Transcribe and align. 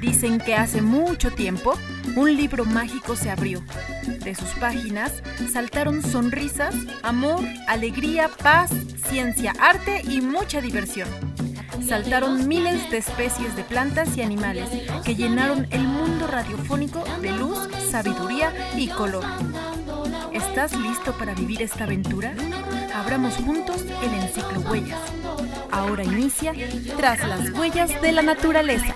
Dicen 0.00 0.38
que 0.38 0.54
hace 0.54 0.80
mucho 0.80 1.30
tiempo 1.30 1.74
un 2.16 2.34
libro 2.34 2.64
mágico 2.64 3.16
se 3.16 3.30
abrió. 3.30 3.62
De 4.24 4.34
sus 4.34 4.48
páginas 4.60 5.22
saltaron 5.52 6.02
sonrisas, 6.02 6.74
amor, 7.02 7.40
alegría, 7.68 8.28
paz, 8.28 8.70
ciencia, 9.08 9.52
arte 9.60 10.02
y 10.08 10.20
mucha 10.20 10.60
diversión. 10.60 11.08
Saltaron 11.86 12.46
miles 12.48 12.90
de 12.90 12.98
especies 12.98 13.56
de 13.56 13.64
plantas 13.64 14.16
y 14.16 14.22
animales 14.22 14.68
que 15.04 15.14
llenaron 15.14 15.66
el 15.70 15.82
mundo 15.82 16.26
radiofónico 16.26 17.04
de 17.20 17.32
luz, 17.32 17.58
sabiduría 17.90 18.52
y 18.76 18.88
color. 18.88 19.24
¿Estás 20.32 20.76
listo 20.78 21.12
para 21.18 21.34
vivir 21.34 21.62
esta 21.62 21.84
aventura? 21.84 22.34
Abramos 22.94 23.34
juntos 23.36 23.84
el 24.02 24.14
enciclo 24.14 24.60
Huellas. 24.60 25.00
Ahora 25.70 26.04
inicia 26.04 26.52
Tras 26.96 27.26
las 27.26 27.50
huellas 27.50 28.00
de 28.00 28.12
la 28.12 28.22
naturaleza. 28.22 28.94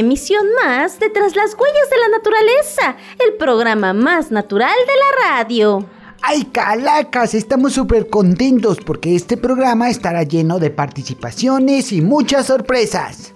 Emisión 0.00 0.44
más 0.64 0.98
de 0.98 1.10
Tras 1.10 1.36
las 1.36 1.54
Huellas 1.54 1.90
de 1.90 1.98
la 1.98 2.08
Naturaleza, 2.08 2.96
el 3.24 3.34
programa 3.34 3.92
más 3.92 4.30
natural 4.30 4.74
de 4.86 4.92
la 4.94 5.28
radio. 5.28 5.86
¡Ay, 6.22 6.44
calacas! 6.44 7.34
Estamos 7.34 7.72
súper 7.72 8.08
contentos 8.08 8.78
porque 8.84 9.14
este 9.14 9.36
programa 9.36 9.88
estará 9.88 10.22
lleno 10.22 10.58
de 10.58 10.70
participaciones 10.70 11.92
y 11.92 12.02
muchas 12.02 12.46
sorpresas. 12.46 13.34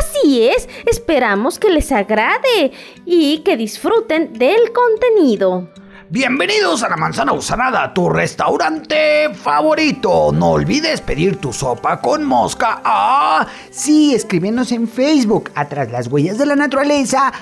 Así 0.00 0.48
es, 0.48 0.68
esperamos 0.86 1.58
que 1.58 1.70
les 1.70 1.92
agrade 1.92 2.72
y 3.04 3.38
que 3.38 3.56
disfruten 3.56 4.32
del 4.32 4.72
contenido. 4.72 5.70
Bienvenidos 6.08 6.84
a 6.84 6.88
la 6.88 6.96
Manzana 6.96 7.32
Usanada, 7.32 7.92
tu 7.92 8.08
restaurante 8.08 9.34
favorito. 9.34 10.30
No 10.32 10.50
olvides 10.50 11.00
pedir 11.00 11.38
tu 11.38 11.52
sopa 11.52 12.00
con 12.00 12.22
mosca. 12.22 12.80
¡Ah! 12.84 13.48
Sí, 13.72 14.14
escríbenos 14.14 14.70
en 14.70 14.86
Facebook, 14.86 15.50
atrás 15.56 15.90
las 15.90 16.06
huellas 16.06 16.38
de 16.38 16.46
la 16.46 16.54
naturaleza. 16.54 17.32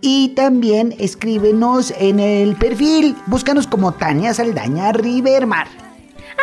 Y 0.00 0.30
también 0.30 0.94
escríbenos 0.98 1.92
en 1.98 2.18
el 2.18 2.56
perfil. 2.56 3.14
Búscanos 3.26 3.66
como 3.66 3.92
Tania 3.92 4.32
Saldaña 4.32 4.92
Rivermar. 4.92 5.68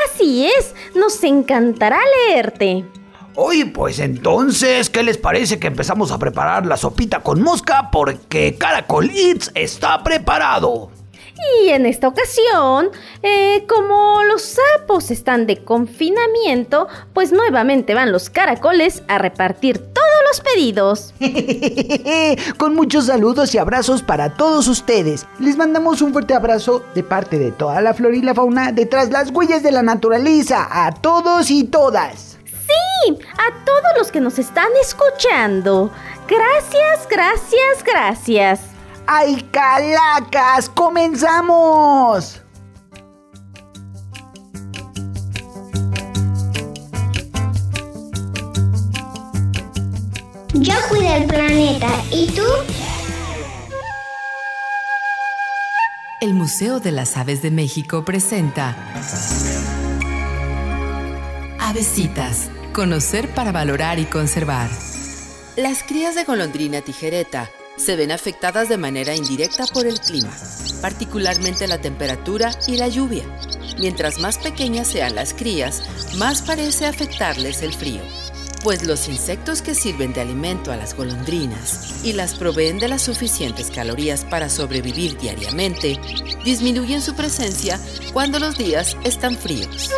Así 0.06 0.46
es, 0.46 0.76
nos 0.94 1.24
encantará 1.24 1.98
leerte. 2.30 2.86
Oye, 3.34 3.66
pues 3.66 3.98
entonces, 3.98 4.92
¿qué 4.92 5.02
les 5.02 5.18
parece 5.18 5.58
que 5.58 5.66
empezamos 5.66 6.12
a 6.12 6.20
preparar 6.20 6.68
la 6.68 6.78
sopita 6.78 7.22
con 7.22 7.42
mosca? 7.42 7.90
Porque 7.92 8.56
Caracol 8.56 9.10
Eats 9.10 9.52
está 9.56 10.04
preparado. 10.04 10.92
Y 11.64 11.70
en 11.70 11.86
esta 11.86 12.08
ocasión, 12.08 12.90
eh, 13.22 13.66
como 13.68 14.24
los 14.24 14.42
sapos 14.42 15.12
están 15.12 15.46
de 15.46 15.64
confinamiento, 15.64 16.88
pues 17.14 17.32
nuevamente 17.34 17.94
van 17.94 18.12
los 18.12 18.30
caracoles 18.30 19.04
a 19.08 19.18
repartir 19.18 19.80
todos 19.80 20.06
los 20.28 20.42
pedidos. 20.42 21.14
Con 22.58 22.76
muchos 22.76 23.08
saludos 23.08 23.54
y 23.54 23.58
abrazos 23.58 24.02
para 24.02 24.36
todos 24.36 24.68
ustedes. 24.68 25.26
Les 25.40 25.58
mandamos 25.58 26.02
un 26.02 26.14
fuerte 26.14 26.34
abrazo 26.34 26.84
de 26.96 27.04
parte 27.04 27.38
de 27.38 27.52
toda 27.52 27.82
la 27.82 27.94
flora 27.94 28.16
y 28.16 28.22
la 28.22 28.34
fauna 28.34 28.72
detrás 28.72 29.10
las 29.10 29.32
huellas 29.32 29.62
de 29.62 29.72
la 29.72 29.84
naturaleza. 29.84 30.68
A 30.72 30.94
todos 30.94 31.52
y 31.52 31.66
todas. 31.66 32.38
Sí, 32.46 33.18
a 33.34 33.66
todos 33.66 33.92
los 33.98 34.12
que 34.12 34.22
nos 34.22 34.40
están 34.40 34.70
escuchando. 34.82 35.92
Gracias, 36.28 37.08
gracias, 37.10 37.84
gracias. 37.84 38.75
¡Ay, 39.08 39.48
calacas! 39.52 40.68
¡Comenzamos! 40.70 42.42
Yo 50.54 50.74
cuido 50.90 51.14
el 51.14 51.26
planeta. 51.26 51.90
¿Y 52.12 52.28
tú? 52.32 52.42
El 56.22 56.34
Museo 56.34 56.80
de 56.80 56.92
las 56.92 57.18
Aves 57.18 57.44
de 57.44 57.52
México 57.52 58.04
presenta 58.06 58.76
Avesitas. 61.60 62.50
Conocer 62.74 63.30
para 63.36 63.52
valorar 63.52 64.00
y 64.00 64.06
conservar. 64.06 64.70
Las 65.56 65.84
crías 65.84 66.16
de 66.16 66.24
golondrina 66.24 66.82
tijereta 66.82 67.50
se 67.78 67.96
ven 67.96 68.12
afectadas 68.12 68.70
de 68.70 68.78
manera 68.78 69.16
indirecta 69.16 69.66
por 69.68 69.86
el 69.86 70.00
clima, 70.00 70.32
particularmente 70.82 71.68
la 71.68 71.80
temperatura 71.82 72.52
y 72.68 72.78
la 72.78 72.88
lluvia. 72.88 73.24
Mientras 73.80 74.20
más 74.20 74.38
pequeñas 74.38 74.88
sean 74.88 75.16
las 75.16 75.34
crías, 75.34 75.84
más 76.18 76.42
parece 76.42 76.86
afectarles 76.86 77.62
el 77.62 77.74
frío, 77.74 78.02
pues 78.64 78.84
los 78.86 79.08
insectos 79.10 79.62
que 79.62 79.76
sirven 79.76 80.14
de 80.14 80.22
alimento 80.22 80.72
a 80.72 80.78
las 80.78 80.96
golondrinas 80.96 82.04
y 82.04 82.14
las 82.14 82.36
proveen 82.36 82.80
de 82.80 82.88
las 82.88 83.02
suficientes 83.02 83.70
calorías 83.70 84.24
para 84.24 84.50
sobrevivir 84.50 85.18
diariamente, 85.18 86.00
disminuyen 86.44 87.02
su 87.02 87.16
presencia 87.16 87.80
cuando 88.14 88.40
los 88.40 88.58
días 88.58 88.96
están 89.04 89.36
fríos. 89.36 89.92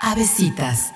Avesitas. 0.00 0.92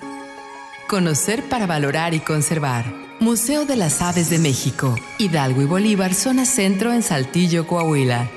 Conocer 0.87 1.43
para 1.49 1.67
valorar 1.67 2.15
y 2.15 2.21
conservar. 2.21 3.08
Museo 3.21 3.65
de 3.65 3.75
las 3.75 4.01
Aves 4.01 4.31
de 4.31 4.39
México, 4.39 4.95
Hidalgo 5.19 5.61
y 5.61 5.65
Bolívar, 5.65 6.15
zona 6.15 6.47
centro 6.47 6.93
en 6.93 7.03
Saltillo, 7.03 7.67
Coahuila. 7.67 8.31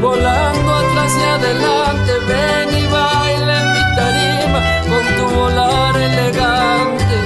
volando 0.00 0.70
atrás 0.74 1.12
y 1.18 1.24
adelante, 1.24 2.12
ven 2.28 2.68
y 2.76 2.86
baila 2.86 3.52
en 3.62 3.68
mi 3.72 3.84
tarima 3.96 4.60
con 4.88 5.04
tu 5.16 5.34
volar 5.34 5.96
elegante. 5.96 7.16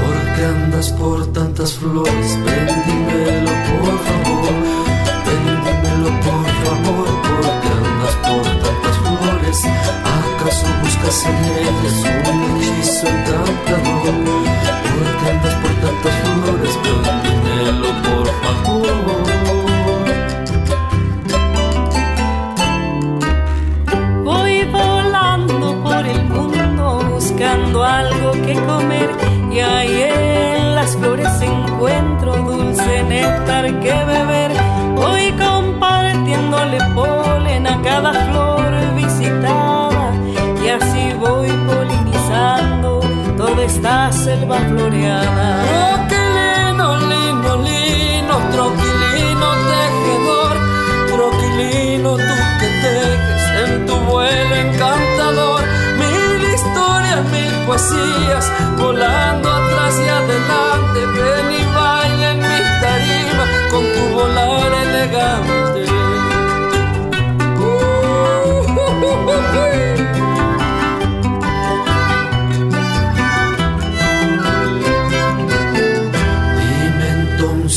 Porque 0.00 0.44
andas 0.44 0.88
por 0.92 1.26
tantas 1.32 1.74
flores 1.74 2.29
sempre 11.30 11.72
pessoa. 11.82 12.19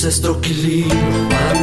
Entonces, 0.03 0.21
troquilino, 0.21 1.62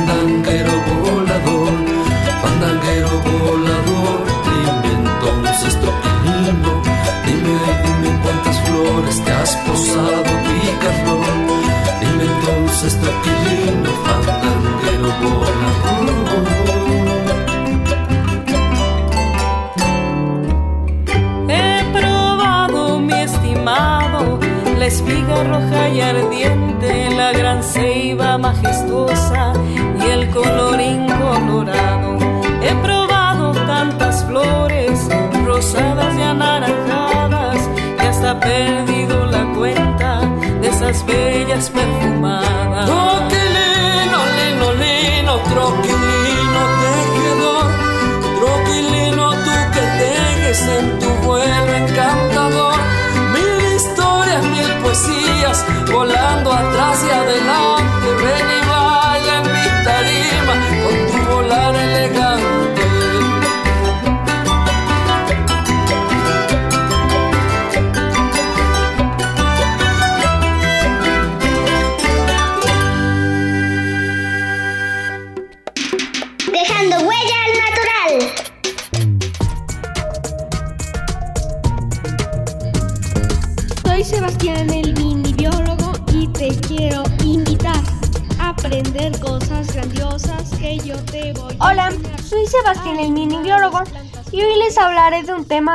Christmas. 41.60 41.99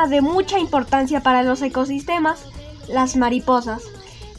De 0.08 0.22
mucha 0.22 0.60
importancia 0.60 1.22
para 1.22 1.42
los 1.42 1.62
ecosistemas, 1.62 2.46
las 2.88 3.16
mariposas. 3.16 3.84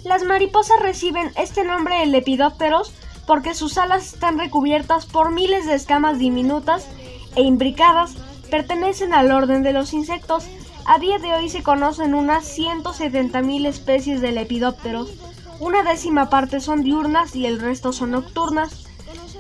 Las 0.05 0.23
mariposas 0.23 0.79
reciben 0.81 1.33
este 1.37 1.65
nombre 1.65 1.99
de 1.99 2.07
lepidópteros 2.07 2.93
porque 3.27 3.55
sus 3.55 3.77
alas 3.79 4.15
están 4.15 4.39
recubiertas 4.39 5.07
por 5.07 5.33
miles 5.33 5.67
de 5.67 5.75
escamas 5.75 6.19
diminutas 6.19 6.87
e 7.35 7.43
imbricadas, 7.43 8.15
pertenecen 8.51 9.13
al 9.13 9.33
orden 9.33 9.63
de 9.63 9.73
los 9.73 9.93
insectos. 9.93 10.45
A 10.85 10.99
día 10.99 11.19
de 11.19 11.33
hoy 11.35 11.49
se 11.49 11.65
conocen 11.65 12.15
unas 12.15 12.45
170.000 12.57 13.67
especies 13.67 14.21
de 14.21 14.31
lepidópteros. 14.31 15.15
Una 15.59 15.83
décima 15.83 16.31
parte 16.31 16.61
son 16.61 16.83
diurnas 16.83 17.35
y 17.35 17.47
el 17.47 17.59
resto 17.59 17.93
son 17.93 18.13
nocturnas. 18.13 18.85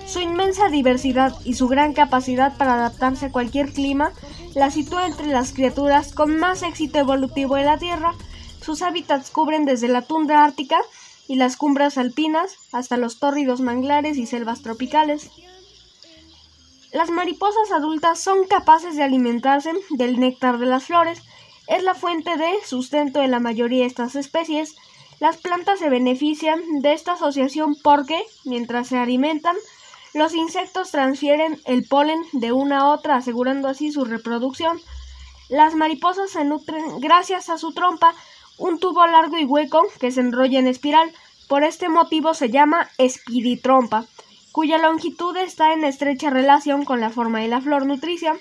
Su 0.06 0.20
inmensa 0.20 0.68
diversidad 0.68 1.34
y 1.44 1.54
su 1.54 1.68
gran 1.68 1.92
capacidad 1.92 2.56
para 2.56 2.74
adaptarse 2.74 3.26
a 3.26 3.32
cualquier 3.32 3.72
clima 3.72 4.12
la 4.56 4.70
sitúa 4.70 5.04
entre 5.06 5.26
las 5.26 5.52
criaturas 5.52 6.14
con 6.14 6.38
más 6.38 6.62
éxito 6.62 6.98
evolutivo 6.98 7.56
de 7.56 7.64
la 7.64 7.76
Tierra. 7.76 8.14
Sus 8.62 8.80
hábitats 8.80 9.30
cubren 9.30 9.66
desde 9.66 9.86
la 9.86 10.00
tundra 10.00 10.44
ártica 10.44 10.78
y 11.28 11.34
las 11.36 11.58
cumbres 11.58 11.98
alpinas 11.98 12.56
hasta 12.72 12.96
los 12.96 13.18
tórridos 13.18 13.60
manglares 13.60 14.16
y 14.16 14.24
selvas 14.24 14.62
tropicales. 14.62 15.30
Las 16.90 17.10
mariposas 17.10 17.70
adultas 17.70 18.18
son 18.18 18.46
capaces 18.46 18.96
de 18.96 19.02
alimentarse 19.02 19.72
del 19.90 20.18
néctar 20.18 20.56
de 20.56 20.64
las 20.64 20.84
flores. 20.84 21.20
Es 21.68 21.82
la 21.82 21.94
fuente 21.94 22.38
de 22.38 22.50
sustento 22.64 23.20
de 23.20 23.28
la 23.28 23.40
mayoría 23.40 23.82
de 23.82 23.88
estas 23.88 24.16
especies. 24.16 24.74
Las 25.20 25.36
plantas 25.36 25.80
se 25.80 25.90
benefician 25.90 26.62
de 26.80 26.94
esta 26.94 27.12
asociación 27.12 27.76
porque, 27.82 28.22
mientras 28.46 28.88
se 28.88 28.96
alimentan, 28.96 29.56
los 30.16 30.34
insectos 30.34 30.90
transfieren 30.90 31.60
el 31.66 31.84
polen 31.86 32.22
de 32.32 32.50
una 32.50 32.78
a 32.80 32.88
otra, 32.88 33.16
asegurando 33.16 33.68
así 33.68 33.92
su 33.92 34.04
reproducción. 34.04 34.80
Las 35.50 35.74
mariposas 35.74 36.30
se 36.30 36.44
nutren 36.44 37.00
gracias 37.00 37.50
a 37.50 37.58
su 37.58 37.72
trompa, 37.72 38.14
un 38.56 38.80
tubo 38.80 39.06
largo 39.06 39.36
y 39.36 39.44
hueco 39.44 39.82
que 40.00 40.10
se 40.10 40.20
enrolla 40.20 40.58
en 40.58 40.68
espiral. 40.68 41.12
Por 41.48 41.64
este 41.64 41.90
motivo 41.90 42.32
se 42.32 42.48
llama 42.48 42.88
espiritrompa, 42.96 44.06
cuya 44.52 44.78
longitud 44.78 45.36
está 45.36 45.74
en 45.74 45.84
estrecha 45.84 46.30
relación 46.30 46.86
con 46.86 46.98
la 46.98 47.10
forma 47.10 47.40
de 47.40 47.48
la 47.48 47.60
flor 47.60 47.84
nutricia. 47.84 48.34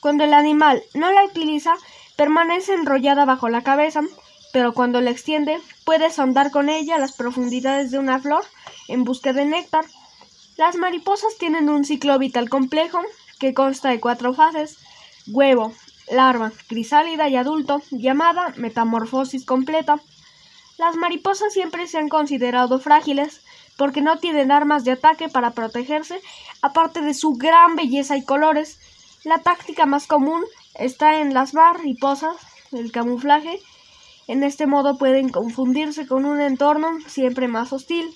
Cuando 0.00 0.24
el 0.24 0.34
animal 0.34 0.82
no 0.94 1.12
la 1.12 1.24
utiliza, 1.24 1.74
permanece 2.16 2.74
enrollada 2.74 3.24
bajo 3.24 3.48
la 3.48 3.62
cabeza, 3.62 4.02
pero 4.54 4.72
cuando 4.72 5.00
la 5.00 5.10
extiende, 5.10 5.60
puede 5.84 6.12
sondar 6.12 6.52
con 6.52 6.68
ella 6.68 6.96
las 6.96 7.10
profundidades 7.10 7.90
de 7.90 7.98
una 7.98 8.20
flor 8.20 8.44
en 8.86 9.02
busca 9.02 9.32
de 9.32 9.44
néctar. 9.44 9.84
Las 10.56 10.76
mariposas 10.76 11.36
tienen 11.40 11.68
un 11.68 11.84
ciclo 11.84 12.16
vital 12.20 12.48
complejo 12.48 13.00
que 13.40 13.52
consta 13.52 13.88
de 13.88 13.98
cuatro 13.98 14.32
fases: 14.32 14.78
huevo, 15.26 15.72
larva, 16.08 16.52
crisálida 16.68 17.28
y 17.28 17.34
adulto, 17.34 17.82
llamada 17.90 18.54
metamorfosis 18.56 19.44
completa. 19.44 19.96
Las 20.78 20.94
mariposas 20.94 21.52
siempre 21.52 21.88
se 21.88 21.98
han 21.98 22.08
considerado 22.08 22.78
frágiles 22.78 23.40
porque 23.76 24.02
no 24.02 24.18
tienen 24.18 24.52
armas 24.52 24.84
de 24.84 24.92
ataque 24.92 25.28
para 25.28 25.50
protegerse, 25.50 26.20
aparte 26.62 27.00
de 27.00 27.14
su 27.14 27.32
gran 27.32 27.74
belleza 27.74 28.16
y 28.16 28.24
colores. 28.24 28.78
La 29.24 29.38
táctica 29.38 29.84
más 29.84 30.06
común 30.06 30.44
está 30.76 31.20
en 31.20 31.34
las 31.34 31.54
mariposas, 31.54 32.36
el 32.70 32.92
camuflaje. 32.92 33.58
En 34.26 34.42
este 34.42 34.66
modo 34.66 34.96
pueden 34.96 35.28
confundirse 35.28 36.06
con 36.06 36.24
un 36.24 36.40
entorno 36.40 36.98
siempre 37.06 37.48
más 37.48 37.72
hostil. 37.72 38.08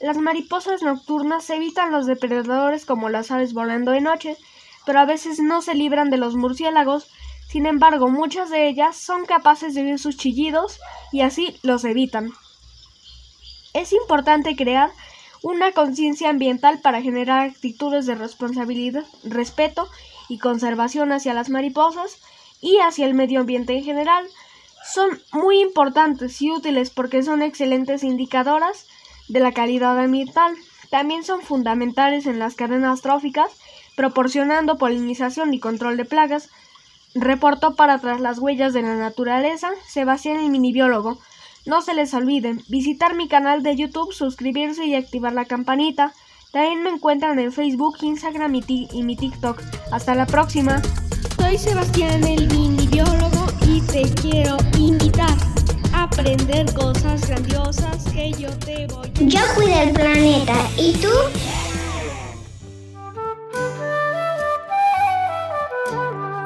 Las 0.00 0.18
mariposas 0.18 0.82
nocturnas 0.82 1.48
evitan 1.50 1.92
los 1.92 2.06
depredadores 2.06 2.84
como 2.84 3.08
las 3.08 3.30
aves 3.30 3.54
volando 3.54 3.92
de 3.92 4.00
noche, 4.00 4.36
pero 4.84 5.00
a 5.00 5.06
veces 5.06 5.38
no 5.38 5.62
se 5.62 5.74
libran 5.74 6.10
de 6.10 6.16
los 6.16 6.34
murciélagos. 6.34 7.08
Sin 7.48 7.66
embargo, 7.66 8.08
muchas 8.08 8.50
de 8.50 8.68
ellas 8.68 8.96
son 8.96 9.24
capaces 9.24 9.74
de 9.74 9.82
oír 9.82 9.98
sus 9.98 10.16
chillidos 10.16 10.80
y 11.12 11.20
así 11.20 11.56
los 11.62 11.84
evitan. 11.84 12.32
Es 13.72 13.92
importante 13.92 14.56
crear 14.56 14.90
una 15.42 15.70
conciencia 15.72 16.30
ambiental 16.30 16.80
para 16.80 17.02
generar 17.02 17.48
actitudes 17.48 18.06
de 18.06 18.16
responsabilidad, 18.16 19.04
respeto 19.22 19.88
y 20.28 20.38
conservación 20.38 21.12
hacia 21.12 21.34
las 21.34 21.50
mariposas 21.50 22.18
y 22.60 22.78
hacia 22.78 23.06
el 23.06 23.14
medio 23.14 23.40
ambiente 23.40 23.76
en 23.76 23.84
general. 23.84 24.26
Son 24.92 25.20
muy 25.32 25.60
importantes 25.60 26.40
y 26.40 26.50
útiles 26.50 26.90
porque 26.90 27.22
son 27.22 27.42
excelentes 27.42 28.04
indicadoras 28.04 28.86
de 29.28 29.40
la 29.40 29.52
calidad 29.52 29.98
ambiental. 29.98 30.54
También 30.90 31.24
son 31.24 31.42
fundamentales 31.42 32.26
en 32.26 32.38
las 32.38 32.54
cadenas 32.54 33.02
tróficas, 33.02 33.50
proporcionando 33.96 34.78
polinización 34.78 35.52
y 35.52 35.60
control 35.60 35.96
de 35.96 36.04
plagas. 36.04 36.50
Reportó 37.14 37.74
para 37.74 37.98
Tras 37.98 38.20
las 38.20 38.38
Huellas 38.38 38.72
de 38.72 38.82
la 38.82 38.94
Naturaleza, 38.94 39.70
Sebastián 39.88 40.38
el 40.38 40.50
Minibiólogo. 40.50 41.18
No 41.64 41.82
se 41.82 41.94
les 41.94 42.14
olviden 42.14 42.62
visitar 42.68 43.14
mi 43.14 43.26
canal 43.26 43.62
de 43.62 43.74
YouTube, 43.74 44.12
suscribirse 44.12 44.84
y 44.84 44.94
activar 44.94 45.32
la 45.32 45.46
campanita. 45.46 46.12
También 46.52 46.82
me 46.82 46.90
encuentran 46.90 47.38
en 47.40 47.52
Facebook, 47.52 47.96
Instagram 48.02 48.54
y, 48.54 48.88
y 48.92 49.02
mi 49.02 49.16
TikTok. 49.16 49.60
Hasta 49.90 50.14
la 50.14 50.26
próxima. 50.26 50.80
Soy 51.36 51.58
Sebastián 51.58 52.22
el 52.24 52.46
mini 52.48 52.85
y 53.66 53.80
te 53.80 54.02
quiero 54.20 54.56
invitar 54.78 55.36
a 55.92 56.04
aprender 56.04 56.72
cosas 56.74 57.28
grandiosas 57.28 58.04
que 58.12 58.32
yo 58.32 58.50
te 58.58 58.86
voy 58.86 59.08
a 59.08 59.24
Yo 59.24 59.40
cuido 59.54 59.80
el 59.80 59.92
planeta. 59.92 60.54
¿Y 60.76 60.92
tú? 60.92 61.08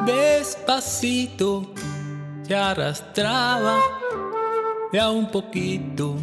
Despacito, 0.07 1.73
te 2.47 2.55
arrastraba 2.55 3.79
de 4.93 5.01
a 5.01 5.11
un 5.11 5.31
poquito 5.31 6.17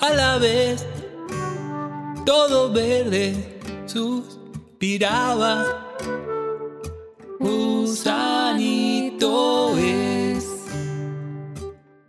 a 0.00 0.10
la 0.10 0.38
vez. 0.38 0.86
Todo 2.24 2.72
verde 2.72 3.60
suspiraba. 3.86 5.85
Gusanito 7.40 9.26
es. 9.78 10.44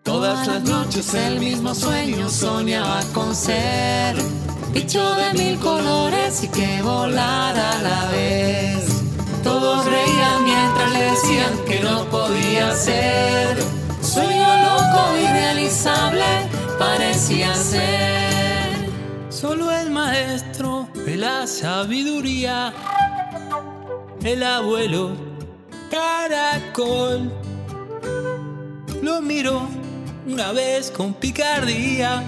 Todas 0.04 0.48
las 0.48 0.64
noches 0.64 1.14
el 1.14 1.40
mismo 1.40 1.76
sueño 1.76 2.30
soñaba 2.30 3.02
con 3.14 3.36
ser 3.36 4.16
bicho 4.74 5.16
de 5.16 5.34
mil 5.34 5.60
colores 5.60 6.44
y 6.44 6.48
que 6.50 6.82
volara 6.82 7.80
a 7.80 7.82
la 7.82 8.10
vez. 8.12 9.02
Todos 9.44 9.86
reían 9.86 10.44
mientras 10.44 10.92
le 10.94 11.02
decían 11.12 11.54
que 11.68 11.80
no 11.82 12.06
podía 12.06 12.74
ser. 12.76 13.58
Sueño 14.02 14.48
loco, 14.68 15.18
irrealizable, 15.18 16.26
parecía 16.78 17.54
ser. 17.56 18.92
Solo 19.30 19.72
el 19.72 19.90
maestro 19.90 20.88
de 21.06 21.18
la 21.18 21.48
sabiduría, 21.48 22.74
el 24.28 24.44
abuelo 24.44 25.12
caracol, 25.90 27.32
lo 29.02 29.22
miró 29.22 29.68
una 30.28 30.52
vez 30.52 30.92
con 30.92 31.14
picardía 31.14 32.24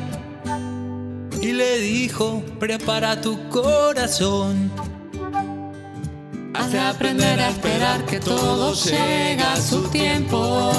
y 1.41 1.51
le 1.51 1.79
dijo, 1.79 2.41
prepara 2.57 3.19
tu 3.19 3.49
corazón. 3.49 4.71
Has 6.53 6.71
de 6.71 6.79
aprender 6.79 7.39
a 7.39 7.49
esperar 7.49 8.05
que 8.05 8.19
todo 8.19 8.73
llega 8.73 9.53
a 9.53 9.61
su 9.61 9.83
tiempo. 9.89 10.71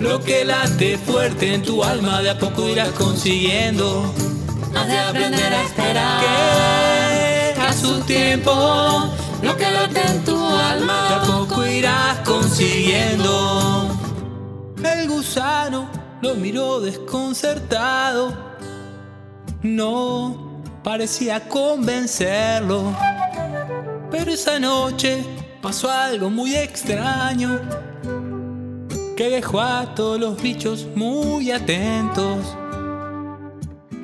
Lo 0.00 0.20
que 0.22 0.44
late 0.44 0.98
fuerte 0.98 1.54
en 1.54 1.62
tu 1.62 1.84
alma 1.84 2.20
de 2.20 2.30
a 2.30 2.38
poco 2.38 2.68
irás 2.68 2.90
consiguiendo. 2.90 4.12
Has 4.74 4.88
de 4.88 4.98
aprender 4.98 5.52
a 5.54 5.62
esperar 5.62 6.20
que 6.20 7.60
a 7.60 7.72
su 7.72 8.00
tiempo. 8.00 9.23
Lo 9.44 9.54
que 9.58 9.70
late 9.70 10.00
en 10.00 10.24
tu 10.24 10.36
alma 10.36 11.08
de 11.08 11.14
a 11.14 11.22
poco 11.22 11.66
irás 11.66 12.18
consiguiendo. 12.20 13.94
El 14.82 15.06
gusano 15.08 15.86
lo 16.22 16.34
miró 16.34 16.80
desconcertado. 16.80 18.32
No 19.62 20.62
parecía 20.82 21.46
convencerlo. 21.48 22.96
Pero 24.10 24.32
esa 24.32 24.58
noche 24.58 25.22
pasó 25.60 25.90
algo 25.90 26.30
muy 26.30 26.54
extraño 26.54 27.60
que 29.16 29.28
dejó 29.28 29.60
a 29.60 29.94
todos 29.94 30.18
los 30.18 30.40
bichos 30.40 30.86
muy 30.94 31.50
atentos. 31.50 32.56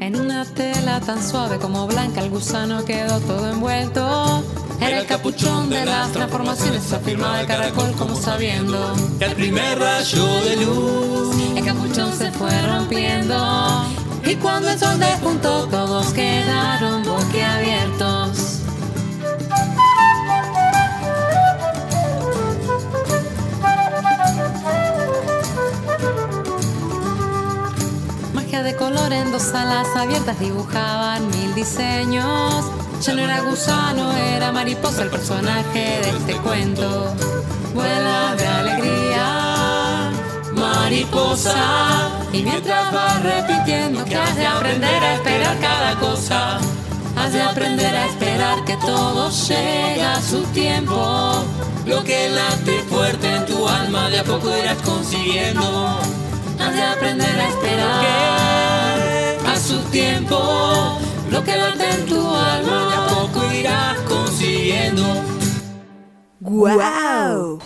En 0.00 0.16
una 0.16 0.44
tela 0.44 1.00
tan 1.00 1.22
suave 1.22 1.58
como 1.58 1.86
blanca 1.86 2.20
el 2.20 2.30
gusano 2.30 2.84
quedó 2.84 3.20
todo 3.20 3.48
envuelto. 3.50 4.42
Era 4.80 5.00
el 5.00 5.06
capuchón 5.06 5.68
de 5.68 5.84
las 5.84 6.10
transformaciones, 6.12 6.90
afirmaba 6.92 7.42
el 7.42 7.46
caracol 7.46 7.92
como 7.92 8.16
sabiendo 8.16 8.94
que 9.18 9.26
al 9.26 9.32
primer 9.32 9.78
rayo 9.78 10.26
de 10.44 10.56
luz 10.56 11.36
el 11.54 11.64
capuchón 11.64 12.16
se 12.16 12.32
fue 12.32 12.50
rompiendo. 12.66 13.84
Y 14.24 14.36
cuando 14.36 14.70
el 14.70 14.78
sol 14.78 14.98
despuntó 14.98 15.66
todos 15.68 16.12
quedaron 16.14 17.02
boquiabiertos. 17.02 18.60
Magia 28.32 28.62
de 28.62 28.76
color 28.76 29.12
en 29.12 29.30
dos 29.30 29.54
alas 29.54 29.88
abiertas 29.94 30.38
dibujaban 30.40 31.26
mil 31.28 31.54
diseños. 31.54 32.64
Ya 33.00 33.14
no 33.14 33.22
era 33.22 33.40
gusano, 33.40 34.12
era 34.12 34.52
mariposa 34.52 35.02
el 35.02 35.08
personaje 35.08 36.00
de 36.02 36.10
este 36.10 36.34
cuento. 36.42 37.14
Vuela 37.72 38.34
de 38.36 38.46
alegría, 38.46 40.10
mariposa. 40.52 42.10
Y 42.30 42.42
mientras 42.42 42.92
vas 42.92 43.22
repitiendo 43.22 44.04
que 44.04 44.16
has 44.16 44.36
de 44.36 44.46
aprender 44.46 45.02
a 45.02 45.14
esperar 45.14 45.58
cada 45.60 45.98
cosa, 45.98 46.58
has 47.16 47.32
de 47.32 47.40
aprender 47.40 47.96
a 47.96 48.04
esperar 48.04 48.64
que 48.66 48.76
todo 48.76 49.30
llega 49.30 50.12
a 50.12 50.20
su 50.20 50.42
tiempo. 50.52 51.42
Lo 51.86 52.04
que 52.04 52.28
late 52.28 52.82
fuerte 52.90 53.34
en 53.34 53.46
tu 53.46 53.66
alma 53.66 54.10
de 54.10 54.18
a 54.18 54.24
poco 54.24 54.54
irás 54.54 54.76
consiguiendo. 54.82 55.98
Has 56.58 56.74
de 56.74 56.82
aprender 56.82 57.40
a 57.40 57.48
esperar 57.48 58.98
a 59.46 59.58
su 59.58 59.78
tiempo. 59.90 61.00
Lo 61.30 61.44
que 61.44 61.56
late 61.56 61.88
en 61.88 62.06
tu 62.06 62.28
alma 62.28 62.86
de 62.88 62.94
a 62.94 63.06
poco 63.06 63.52
irás 63.52 63.98
consiguiendo. 64.00 65.04
¡Guau! 66.40 67.60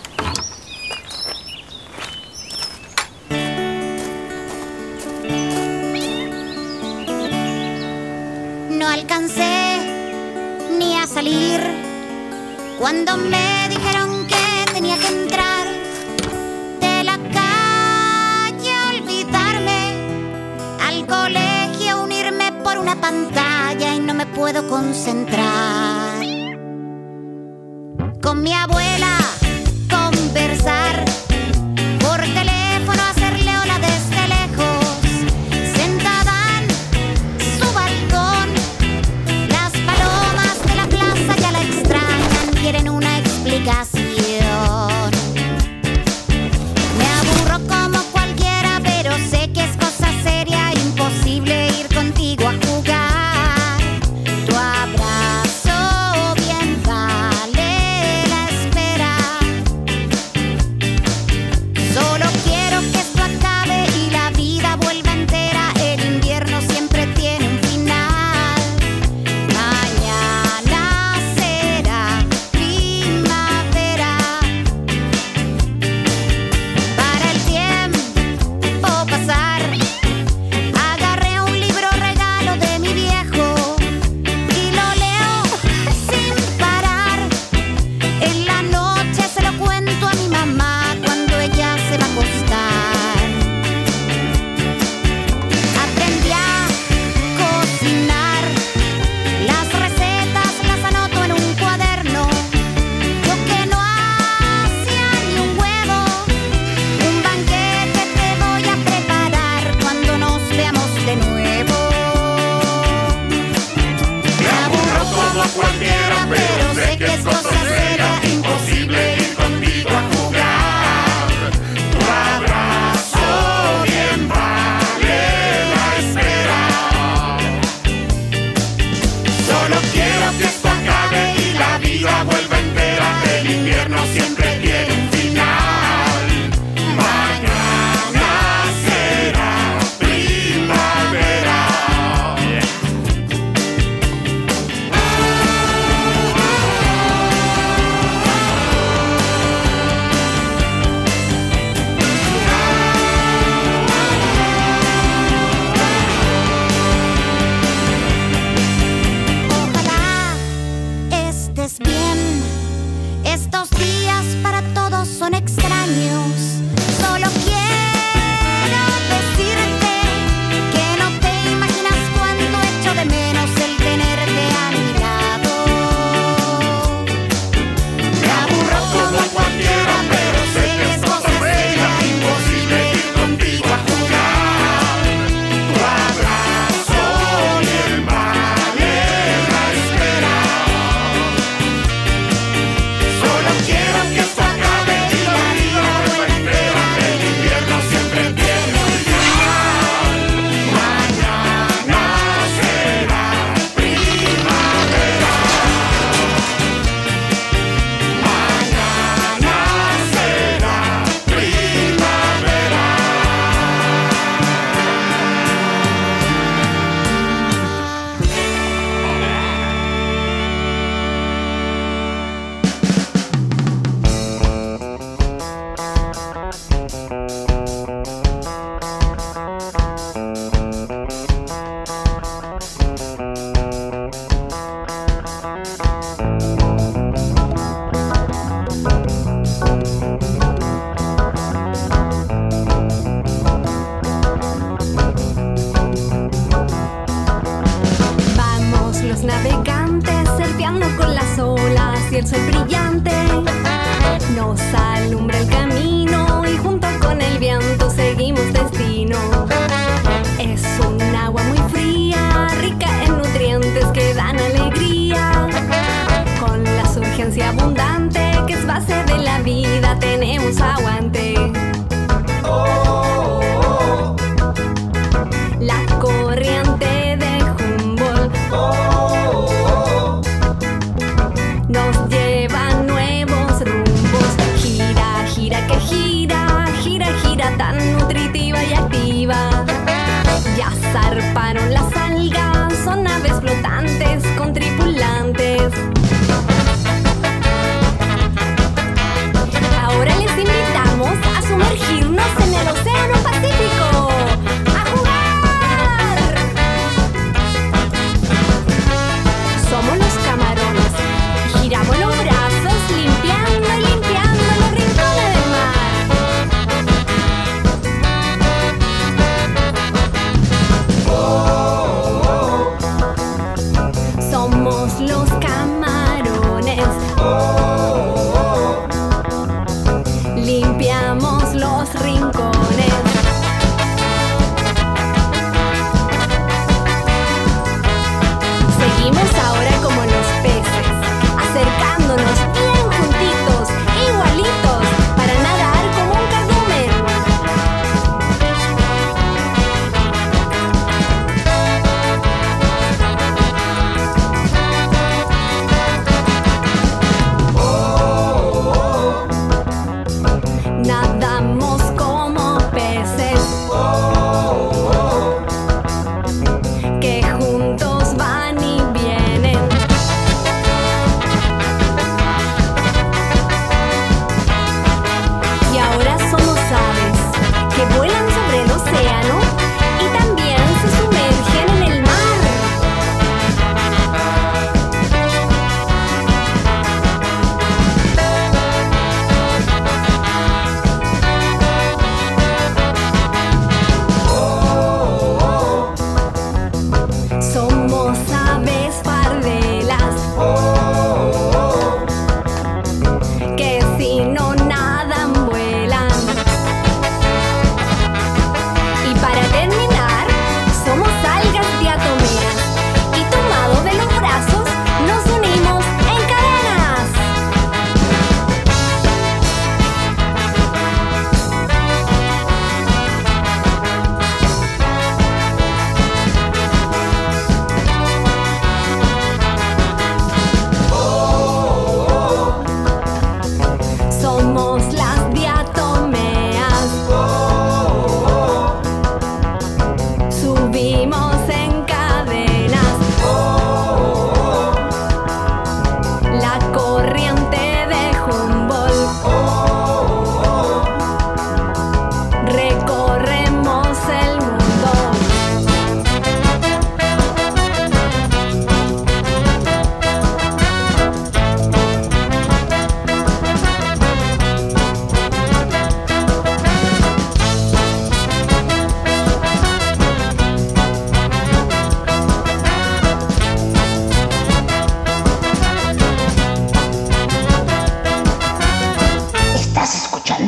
No 8.69 8.87
alcancé 8.87 9.79
ni 10.77 10.95
a 10.97 11.07
salir 11.07 11.59
cuando 12.77 13.17
me 13.17 13.64
pantalla 23.05 23.93
y 23.93 23.99
no 23.99 24.15
me 24.15 24.25
puedo 24.25 24.67
concentrar. 24.67 26.25
Con 28.19 28.41
mi 28.41 28.51
abuela 28.51 29.15
conversar 29.95 31.05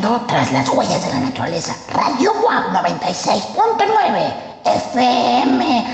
Tras 0.07 0.53
las 0.53 0.69
huellas 0.69 1.05
de 1.05 1.09
la 1.11 1.19
naturaleza. 1.19 1.75
Radio 1.89 2.31
WAP 2.41 2.67
96.9 2.85 4.33
FM. 4.63 5.85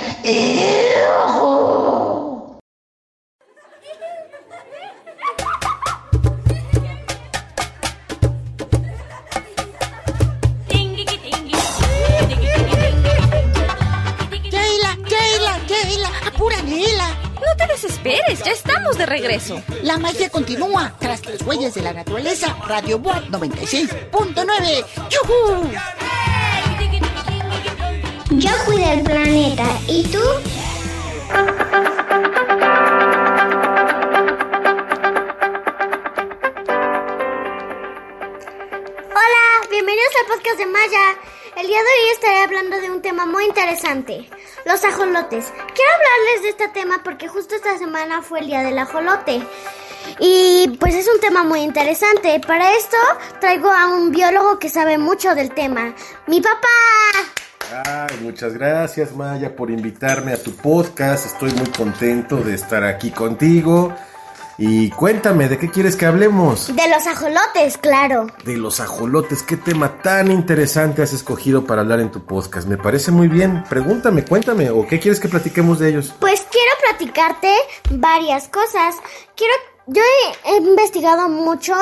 La 19.81 19.97
magia 19.97 20.29
continúa 20.29 20.93
tras 20.99 21.25
las 21.25 21.41
huellas 21.41 21.73
de 21.73 21.81
la 21.81 21.91
naturaleza. 21.91 22.55
Radio 22.65 22.97
Boat 22.97 23.25
96.9. 23.25 24.85
¡Yujú! 25.09 25.69
Yo 28.39 28.51
cuidé 28.65 28.93
el 28.93 29.03
planeta. 29.03 29.65
¿Y 29.87 30.03
tú? 30.03 30.19
Hola, 39.09 39.67
bienvenidos 39.69 40.13
al 40.21 40.25
podcast 40.27 40.57
de 40.57 40.65
Maya. 40.67 41.32
El 41.55 41.67
día 41.67 41.77
de 41.77 41.83
hoy 41.83 42.09
estaré 42.13 42.43
hablando 42.43 42.81
de 42.81 42.89
un 42.89 43.01
tema 43.01 43.27
muy 43.27 43.45
interesante, 43.45 44.27
los 44.65 44.83
ajolotes. 44.83 45.45
Quiero 45.75 45.91
hablarles 45.93 46.41
de 46.41 46.49
este 46.49 46.67
tema 46.69 47.01
porque 47.03 47.27
justo 47.27 47.53
esta 47.53 47.77
semana 47.77 48.23
fue 48.23 48.39
el 48.39 48.47
día 48.47 48.63
del 48.63 48.79
ajolote. 48.79 49.43
Y 50.19 50.75
pues 50.79 50.95
es 50.95 51.07
un 51.07 51.19
tema 51.19 51.43
muy 51.43 51.59
interesante. 51.59 52.41
Para 52.45 52.75
esto 52.75 52.97
traigo 53.39 53.69
a 53.69 53.87
un 53.87 54.09
biólogo 54.11 54.57
que 54.57 54.67
sabe 54.67 54.97
mucho 54.97 55.35
del 55.35 55.51
tema. 55.53 55.93
¡Mi 56.25 56.41
papá! 56.41 56.67
Ay, 57.85 58.17
muchas 58.21 58.53
gracias 58.53 59.15
Maya 59.15 59.55
por 59.55 59.69
invitarme 59.69 60.33
a 60.33 60.41
tu 60.41 60.55
podcast. 60.55 61.27
Estoy 61.27 61.51
muy 61.51 61.67
contento 61.67 62.37
de 62.37 62.55
estar 62.55 62.83
aquí 62.83 63.11
contigo. 63.11 63.93
Y 64.57 64.91
cuéntame, 64.91 65.49
¿de 65.49 65.57
qué 65.57 65.69
quieres 65.69 65.95
que 65.95 66.05
hablemos? 66.05 66.67
De 66.67 66.87
los 66.87 67.07
ajolotes, 67.07 67.77
claro. 67.77 68.27
De 68.45 68.55
los 68.55 68.79
ajolotes, 68.79 69.41
qué 69.41 69.57
tema 69.57 70.01
tan 70.01 70.31
interesante 70.31 71.01
has 71.01 71.13
escogido 71.13 71.65
para 71.65 71.81
hablar 71.81 71.99
en 71.99 72.11
tu 72.11 72.25
podcast. 72.25 72.67
Me 72.67 72.77
parece 72.77 73.11
muy 73.11 73.27
bien. 73.27 73.63
Pregúntame, 73.67 74.23
cuéntame, 74.23 74.69
¿o 74.69 74.85
qué 74.85 74.99
quieres 74.99 75.19
que 75.19 75.27
platiquemos 75.27 75.79
de 75.79 75.89
ellos? 75.89 76.13
Pues 76.19 76.45
quiero 76.51 76.71
platicarte 76.87 77.51
varias 77.91 78.47
cosas. 78.47 78.95
Quiero, 79.35 79.53
yo 79.87 80.01
he, 80.45 80.57
investigado 80.57 81.29
mucho 81.29 81.73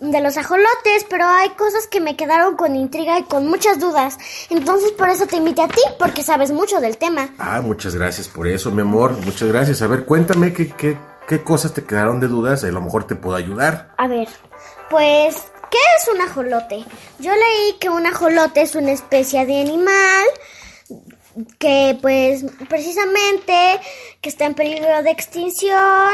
de 0.00 0.20
los 0.20 0.36
ajolotes, 0.38 1.04
pero 1.08 1.26
hay 1.26 1.50
cosas 1.50 1.86
que 1.86 2.00
me 2.00 2.16
quedaron 2.16 2.56
con 2.56 2.74
intriga 2.74 3.18
y 3.18 3.24
con 3.24 3.46
muchas 3.46 3.78
dudas. 3.78 4.18
Entonces 4.48 4.92
por 4.92 5.10
eso 5.10 5.26
te 5.26 5.36
invité 5.36 5.62
a 5.62 5.68
ti, 5.68 5.82
porque 5.98 6.22
sabes 6.22 6.50
mucho 6.52 6.80
del 6.80 6.96
tema. 6.96 7.28
Ah, 7.38 7.60
muchas 7.60 7.94
gracias 7.94 8.28
por 8.28 8.48
eso, 8.48 8.70
mi 8.70 8.80
amor. 8.80 9.12
Muchas 9.24 9.48
gracias. 9.48 9.82
A 9.82 9.86
ver, 9.86 10.06
cuéntame 10.06 10.52
qué, 10.52 10.68
qué, 10.68 10.96
qué 11.30 11.44
cosas 11.44 11.72
te 11.72 11.84
quedaron 11.84 12.18
de 12.18 12.26
dudas. 12.26 12.64
A 12.64 12.66
lo 12.72 12.80
mejor 12.80 13.04
te 13.04 13.14
puedo 13.14 13.36
ayudar. 13.36 13.94
A 13.98 14.08
ver, 14.08 14.26
pues, 14.90 15.36
¿qué 15.70 15.78
es 15.96 16.08
un 16.12 16.20
ajolote? 16.20 16.84
Yo 17.20 17.30
leí 17.30 17.78
que 17.78 17.88
un 17.88 18.04
ajolote 18.04 18.62
es 18.62 18.74
una 18.74 18.90
especie 18.90 19.46
de 19.46 19.60
animal 19.60 20.26
que 21.60 21.96
pues 22.02 22.44
precisamente 22.68 23.78
que 24.20 24.28
está 24.28 24.46
en 24.46 24.54
peligro 24.54 25.04
de 25.04 25.10
extinción 25.12 26.10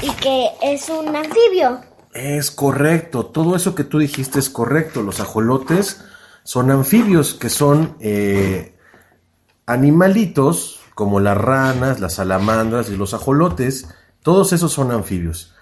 y 0.00 0.10
que 0.12 0.50
es 0.62 0.88
un 0.88 1.16
anfibio. 1.16 1.80
Es 2.12 2.52
correcto, 2.52 3.26
todo 3.26 3.56
eso 3.56 3.74
que 3.74 3.82
tú 3.82 3.98
dijiste 3.98 4.38
es 4.38 4.50
correcto. 4.50 5.02
Los 5.02 5.18
ajolotes 5.18 6.04
son 6.44 6.70
anfibios, 6.70 7.34
que 7.34 7.48
son 7.48 7.96
eh, 7.98 8.76
animalitos 9.66 10.78
como 10.94 11.18
las 11.18 11.36
ranas, 11.36 11.98
las 11.98 12.14
salamandras 12.14 12.88
y 12.88 12.96
los 12.96 13.14
ajolotes. 13.14 13.88
Todos 14.24 14.54
esos 14.54 14.72
son 14.72 14.90
anfibios. 14.90 15.52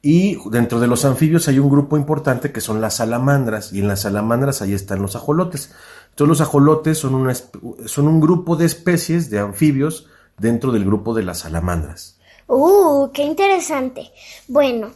Y 0.00 0.38
dentro 0.50 0.80
de 0.80 0.86
los 0.86 1.04
anfibios 1.04 1.48
hay 1.48 1.58
un 1.58 1.68
grupo 1.68 1.98
importante 1.98 2.50
que 2.50 2.62
son 2.62 2.80
las 2.80 2.96
salamandras, 2.96 3.74
y 3.74 3.80
en 3.80 3.88
las 3.88 4.00
salamandras 4.00 4.62
ahí 4.62 4.72
están 4.72 5.02
los 5.02 5.16
ajolotes. 5.16 5.74
Entonces 6.08 6.28
los 6.28 6.40
ajolotes 6.40 6.96
son, 6.96 7.14
una, 7.14 7.34
son 7.34 8.08
un 8.08 8.18
grupo 8.18 8.56
de 8.56 8.64
especies 8.64 9.28
de 9.28 9.38
anfibios 9.38 10.06
dentro 10.38 10.72
del 10.72 10.86
grupo 10.86 11.12
de 11.12 11.24
las 11.24 11.40
salamandras. 11.40 12.18
Uh, 12.46 13.10
qué 13.12 13.22
interesante. 13.22 14.10
Bueno, 14.48 14.92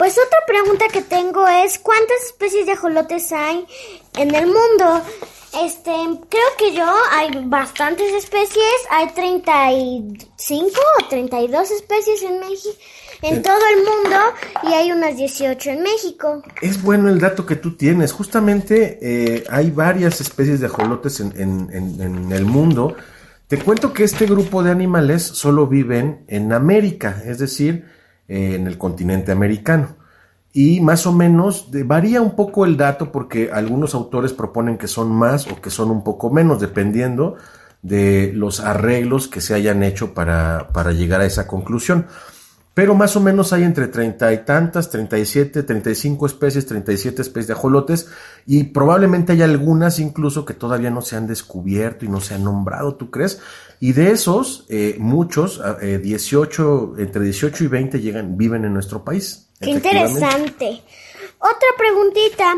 pues 0.00 0.14
otra 0.14 0.38
pregunta 0.46 0.86
que 0.90 1.02
tengo 1.02 1.46
es 1.46 1.78
¿cuántas 1.78 2.16
especies 2.26 2.64
de 2.64 2.72
ajolotes 2.72 3.30
hay 3.32 3.66
en 4.18 4.34
el 4.34 4.46
mundo? 4.46 5.02
Este, 5.62 5.90
creo 6.28 6.50
que 6.58 6.72
yo 6.74 6.86
hay 7.12 7.28
bastantes 7.46 8.12
especies, 8.14 8.72
hay 8.88 9.08
35 9.12 10.68
o 11.02 11.08
32 11.08 11.70
especies 11.72 12.22
en 12.22 12.40
México, 12.40 12.76
en 13.22 13.36
Eh. 13.36 13.40
todo 13.40 13.58
el 13.74 13.78
mundo 13.78 14.16
y 14.62 14.72
hay 14.74 14.92
unas 14.92 15.16
18 15.16 15.70
en 15.70 15.82
México. 15.82 16.42
Es 16.62 16.80
bueno 16.80 17.08
el 17.10 17.18
dato 17.20 17.44
que 17.46 17.56
tú 17.56 17.76
tienes. 17.76 18.12
Justamente 18.12 18.98
eh, 19.02 19.44
hay 19.50 19.70
varias 19.70 20.20
especies 20.20 20.60
de 20.60 20.66
ajolotes 20.66 21.20
en, 21.20 21.32
en- 21.36 21.68
en- 21.72 22.00
en 22.00 22.32
el 22.32 22.44
mundo. 22.44 22.94
Te 23.48 23.58
cuento 23.58 23.92
que 23.92 24.04
este 24.04 24.26
grupo 24.26 24.62
de 24.62 24.70
animales 24.70 25.22
solo 25.24 25.66
viven 25.66 26.24
en 26.28 26.52
América, 26.52 27.20
es 27.26 27.38
decir, 27.38 27.84
en 28.30 28.66
el 28.66 28.78
continente 28.78 29.32
americano. 29.32 29.96
Y 30.52 30.80
más 30.80 31.06
o 31.06 31.12
menos 31.12 31.68
varía 31.84 32.22
un 32.22 32.34
poco 32.34 32.64
el 32.64 32.76
dato 32.76 33.12
porque 33.12 33.50
algunos 33.52 33.94
autores 33.94 34.32
proponen 34.32 34.78
que 34.78 34.88
son 34.88 35.10
más 35.10 35.46
o 35.46 35.60
que 35.60 35.70
son 35.70 35.90
un 35.90 36.02
poco 36.02 36.30
menos, 36.30 36.60
dependiendo 36.60 37.36
de 37.82 38.32
los 38.34 38.60
arreglos 38.60 39.28
que 39.28 39.40
se 39.40 39.54
hayan 39.54 39.82
hecho 39.82 40.14
para, 40.14 40.68
para 40.72 40.92
llegar 40.92 41.20
a 41.20 41.26
esa 41.26 41.46
conclusión. 41.46 42.06
Pero 42.72 42.94
más 42.94 43.16
o 43.16 43.20
menos 43.20 43.52
hay 43.52 43.64
entre 43.64 43.88
treinta 43.88 44.32
y 44.32 44.44
tantas, 44.44 44.90
37, 44.90 45.64
35 45.64 46.26
especies, 46.26 46.66
37 46.66 47.20
especies 47.22 47.48
de 47.48 47.52
ajolotes 47.54 48.08
y 48.46 48.64
probablemente 48.64 49.32
hay 49.32 49.42
algunas 49.42 49.98
incluso 49.98 50.44
que 50.44 50.54
todavía 50.54 50.90
no 50.90 51.02
se 51.02 51.16
han 51.16 51.26
descubierto 51.26 52.04
y 52.04 52.08
no 52.08 52.20
se 52.20 52.34
han 52.34 52.44
nombrado, 52.44 52.94
¿tú 52.94 53.10
crees? 53.10 53.40
Y 53.80 53.92
de 53.92 54.12
esos, 54.12 54.66
eh, 54.68 54.96
muchos, 54.98 55.60
eh, 55.80 55.98
18, 55.98 56.94
entre 56.98 57.24
18 57.24 57.64
y 57.64 57.66
20 57.66 58.00
llegan, 58.00 58.36
viven 58.36 58.64
en 58.64 58.72
nuestro 58.72 59.04
país. 59.04 59.48
Qué 59.60 59.70
interesante. 59.70 60.82
Otra 61.38 61.68
preguntita. 61.76 62.54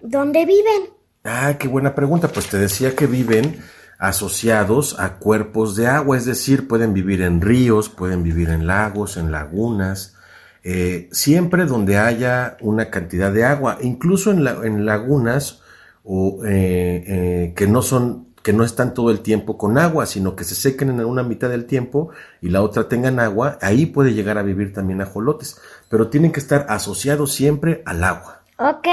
¿Dónde 0.00 0.44
viven? 0.44 0.90
Ah, 1.24 1.56
qué 1.58 1.68
buena 1.68 1.94
pregunta. 1.94 2.28
Pues 2.28 2.48
te 2.48 2.58
decía 2.58 2.96
que 2.96 3.06
viven 3.06 3.62
asociados 4.02 4.98
a 4.98 5.18
cuerpos 5.18 5.76
de 5.76 5.86
agua, 5.86 6.16
es 6.16 6.24
decir, 6.26 6.66
pueden 6.68 6.92
vivir 6.92 7.22
en 7.22 7.40
ríos, 7.40 7.88
pueden 7.88 8.22
vivir 8.22 8.50
en 8.50 8.66
lagos, 8.66 9.16
en 9.16 9.30
lagunas, 9.30 10.16
eh, 10.64 11.08
siempre 11.12 11.66
donde 11.66 11.98
haya 11.98 12.56
una 12.60 12.90
cantidad 12.90 13.32
de 13.32 13.44
agua, 13.44 13.78
incluso 13.80 14.30
en, 14.32 14.44
la- 14.44 14.64
en 14.64 14.84
lagunas 14.86 15.60
o, 16.04 16.44
eh, 16.44 17.04
eh, 17.06 17.52
que 17.56 17.66
no 17.66 17.82
son 17.82 18.30
que 18.42 18.52
no 18.52 18.64
están 18.64 18.92
todo 18.92 19.12
el 19.12 19.20
tiempo 19.20 19.56
con 19.56 19.78
agua, 19.78 20.04
sino 20.04 20.34
que 20.34 20.42
se 20.42 20.56
sequen 20.56 20.90
en 20.90 21.04
una 21.04 21.22
mitad 21.22 21.48
del 21.48 21.64
tiempo 21.64 22.10
y 22.40 22.48
la 22.48 22.62
otra 22.62 22.88
tengan 22.88 23.20
agua, 23.20 23.56
ahí 23.62 23.86
puede 23.86 24.14
llegar 24.14 24.36
a 24.36 24.42
vivir 24.42 24.72
también 24.72 25.00
ajolotes, 25.00 25.60
pero 25.88 26.08
tienen 26.08 26.32
que 26.32 26.40
estar 26.40 26.66
asociados 26.68 27.32
siempre 27.32 27.82
al 27.86 28.02
agua. 28.02 28.41
Ok, 28.70 28.86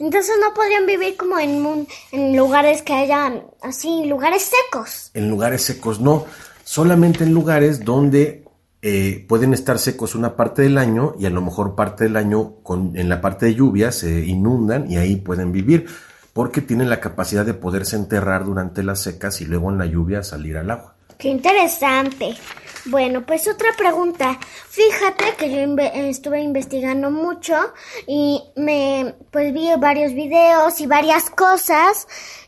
entonces 0.00 0.34
no 0.40 0.52
podrían 0.54 0.86
vivir 0.86 1.16
como 1.16 1.38
en, 1.38 1.64
un- 1.64 1.86
en 2.10 2.36
lugares 2.36 2.82
que 2.82 2.92
hayan 2.94 3.44
así, 3.62 4.04
lugares 4.06 4.42
secos. 4.50 5.10
En 5.14 5.28
lugares 5.30 5.62
secos 5.62 6.00
no, 6.00 6.24
solamente 6.64 7.22
en 7.24 7.32
lugares 7.32 7.84
donde 7.84 8.44
eh, 8.82 9.24
pueden 9.28 9.54
estar 9.54 9.78
secos 9.78 10.14
una 10.14 10.34
parte 10.36 10.62
del 10.62 10.78
año 10.78 11.14
y 11.18 11.26
a 11.26 11.30
lo 11.30 11.40
mejor 11.42 11.74
parte 11.74 12.04
del 12.04 12.16
año 12.16 12.56
con, 12.62 12.96
en 12.96 13.08
la 13.08 13.20
parte 13.20 13.46
de 13.46 13.54
lluvia 13.54 13.92
se 13.92 14.26
inundan 14.26 14.90
y 14.90 14.96
ahí 14.96 15.16
pueden 15.16 15.52
vivir 15.52 15.86
porque 16.32 16.60
tienen 16.60 16.90
la 16.90 16.98
capacidad 17.00 17.46
de 17.46 17.54
poderse 17.54 17.94
enterrar 17.96 18.44
durante 18.44 18.82
las 18.82 19.00
secas 19.00 19.40
y 19.40 19.44
luego 19.46 19.70
en 19.70 19.78
la 19.78 19.86
lluvia 19.86 20.22
salir 20.24 20.56
al 20.58 20.70
agua. 20.70 20.93
Qué 21.18 21.28
interesante. 21.28 22.36
Bueno, 22.86 23.24
pues 23.24 23.48
otra 23.48 23.70
pregunta. 23.78 24.38
Fíjate 24.68 25.24
que 25.38 25.50
yo 25.50 25.60
estuve 25.82 26.42
investigando 26.42 27.10
mucho 27.10 27.54
y 28.06 28.42
me 28.56 29.14
pues 29.30 29.54
vi 29.54 29.68
varios 29.78 30.12
videos 30.12 30.80
y 30.80 30.86
varias 30.86 31.30
cosas 31.30 32.06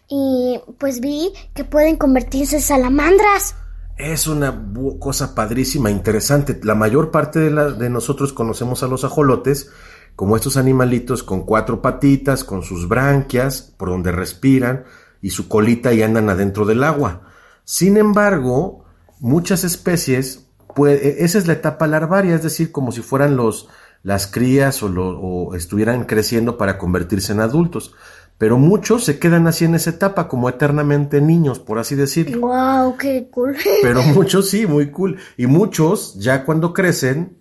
y 0.08 0.60
pues 0.78 1.00
vi 1.00 1.32
que 1.54 1.64
pueden 1.64 1.96
convertirse 1.96 2.56
en 2.56 2.62
salamandras. 2.62 3.54
Es 3.96 4.26
una 4.26 4.54
cosa 5.00 5.34
padrísima, 5.34 5.90
interesante. 5.90 6.60
La 6.62 6.74
mayor 6.74 7.10
parte 7.10 7.38
de, 7.38 7.72
de 7.72 7.88
nosotros 7.88 8.34
conocemos 8.34 8.82
a 8.82 8.88
los 8.88 9.04
ajolotes 9.04 9.70
como 10.16 10.36
estos 10.36 10.58
animalitos 10.58 11.22
con 11.22 11.44
cuatro 11.44 11.80
patitas, 11.80 12.44
con 12.44 12.62
sus 12.62 12.88
branquias, 12.88 13.74
por 13.76 13.88
donde 13.88 14.12
respiran, 14.12 14.84
y 15.22 15.30
su 15.30 15.48
colita 15.48 15.94
y 15.94 16.02
andan 16.02 16.28
adentro 16.28 16.66
del 16.66 16.84
agua. 16.84 17.25
Sin 17.68 17.96
embargo, 17.96 18.84
muchas 19.18 19.64
especies, 19.64 20.46
puede- 20.76 21.24
esa 21.24 21.36
es 21.38 21.46
la 21.48 21.54
etapa 21.54 21.88
larvaria, 21.88 22.36
es 22.36 22.42
decir, 22.44 22.70
como 22.70 22.92
si 22.92 23.00
fueran 23.02 23.36
los, 23.36 23.68
las 24.04 24.28
crías 24.28 24.82
o, 24.84 24.88
lo- 24.88 25.18
o 25.20 25.54
estuvieran 25.56 26.04
creciendo 26.04 26.56
para 26.58 26.78
convertirse 26.78 27.32
en 27.32 27.40
adultos. 27.40 27.92
Pero 28.38 28.56
muchos 28.56 29.02
se 29.04 29.18
quedan 29.18 29.48
así 29.48 29.64
en 29.64 29.74
esa 29.74 29.90
etapa, 29.90 30.28
como 30.28 30.48
eternamente 30.48 31.20
niños, 31.20 31.58
por 31.58 31.80
así 31.80 31.96
decirlo. 31.96 32.46
Wow, 32.46 32.96
qué 32.98 33.28
cool. 33.32 33.56
Pero 33.82 34.00
muchos 34.02 34.48
sí, 34.48 34.66
muy 34.66 34.92
cool. 34.92 35.18
Y 35.36 35.46
muchos, 35.48 36.14
ya 36.20 36.44
cuando 36.44 36.72
crecen, 36.72 37.38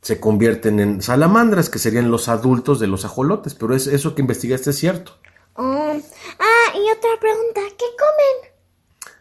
se 0.00 0.18
convierten 0.18 0.80
en 0.80 1.02
salamandras, 1.02 1.68
que 1.68 1.78
serían 1.78 2.10
los 2.10 2.28
adultos 2.28 2.80
de 2.80 2.86
los 2.86 3.04
ajolotes. 3.04 3.54
Pero 3.54 3.74
es, 3.74 3.86
eso 3.88 4.14
que 4.14 4.22
investigaste 4.22 4.70
es 4.70 4.78
cierto. 4.78 5.12
Oh, 5.56 5.92
ah, 6.38 6.72
y 6.74 6.88
otra 6.96 7.10
pregunta, 7.20 7.60
¿qué 7.76 7.84
comen? 7.98 8.54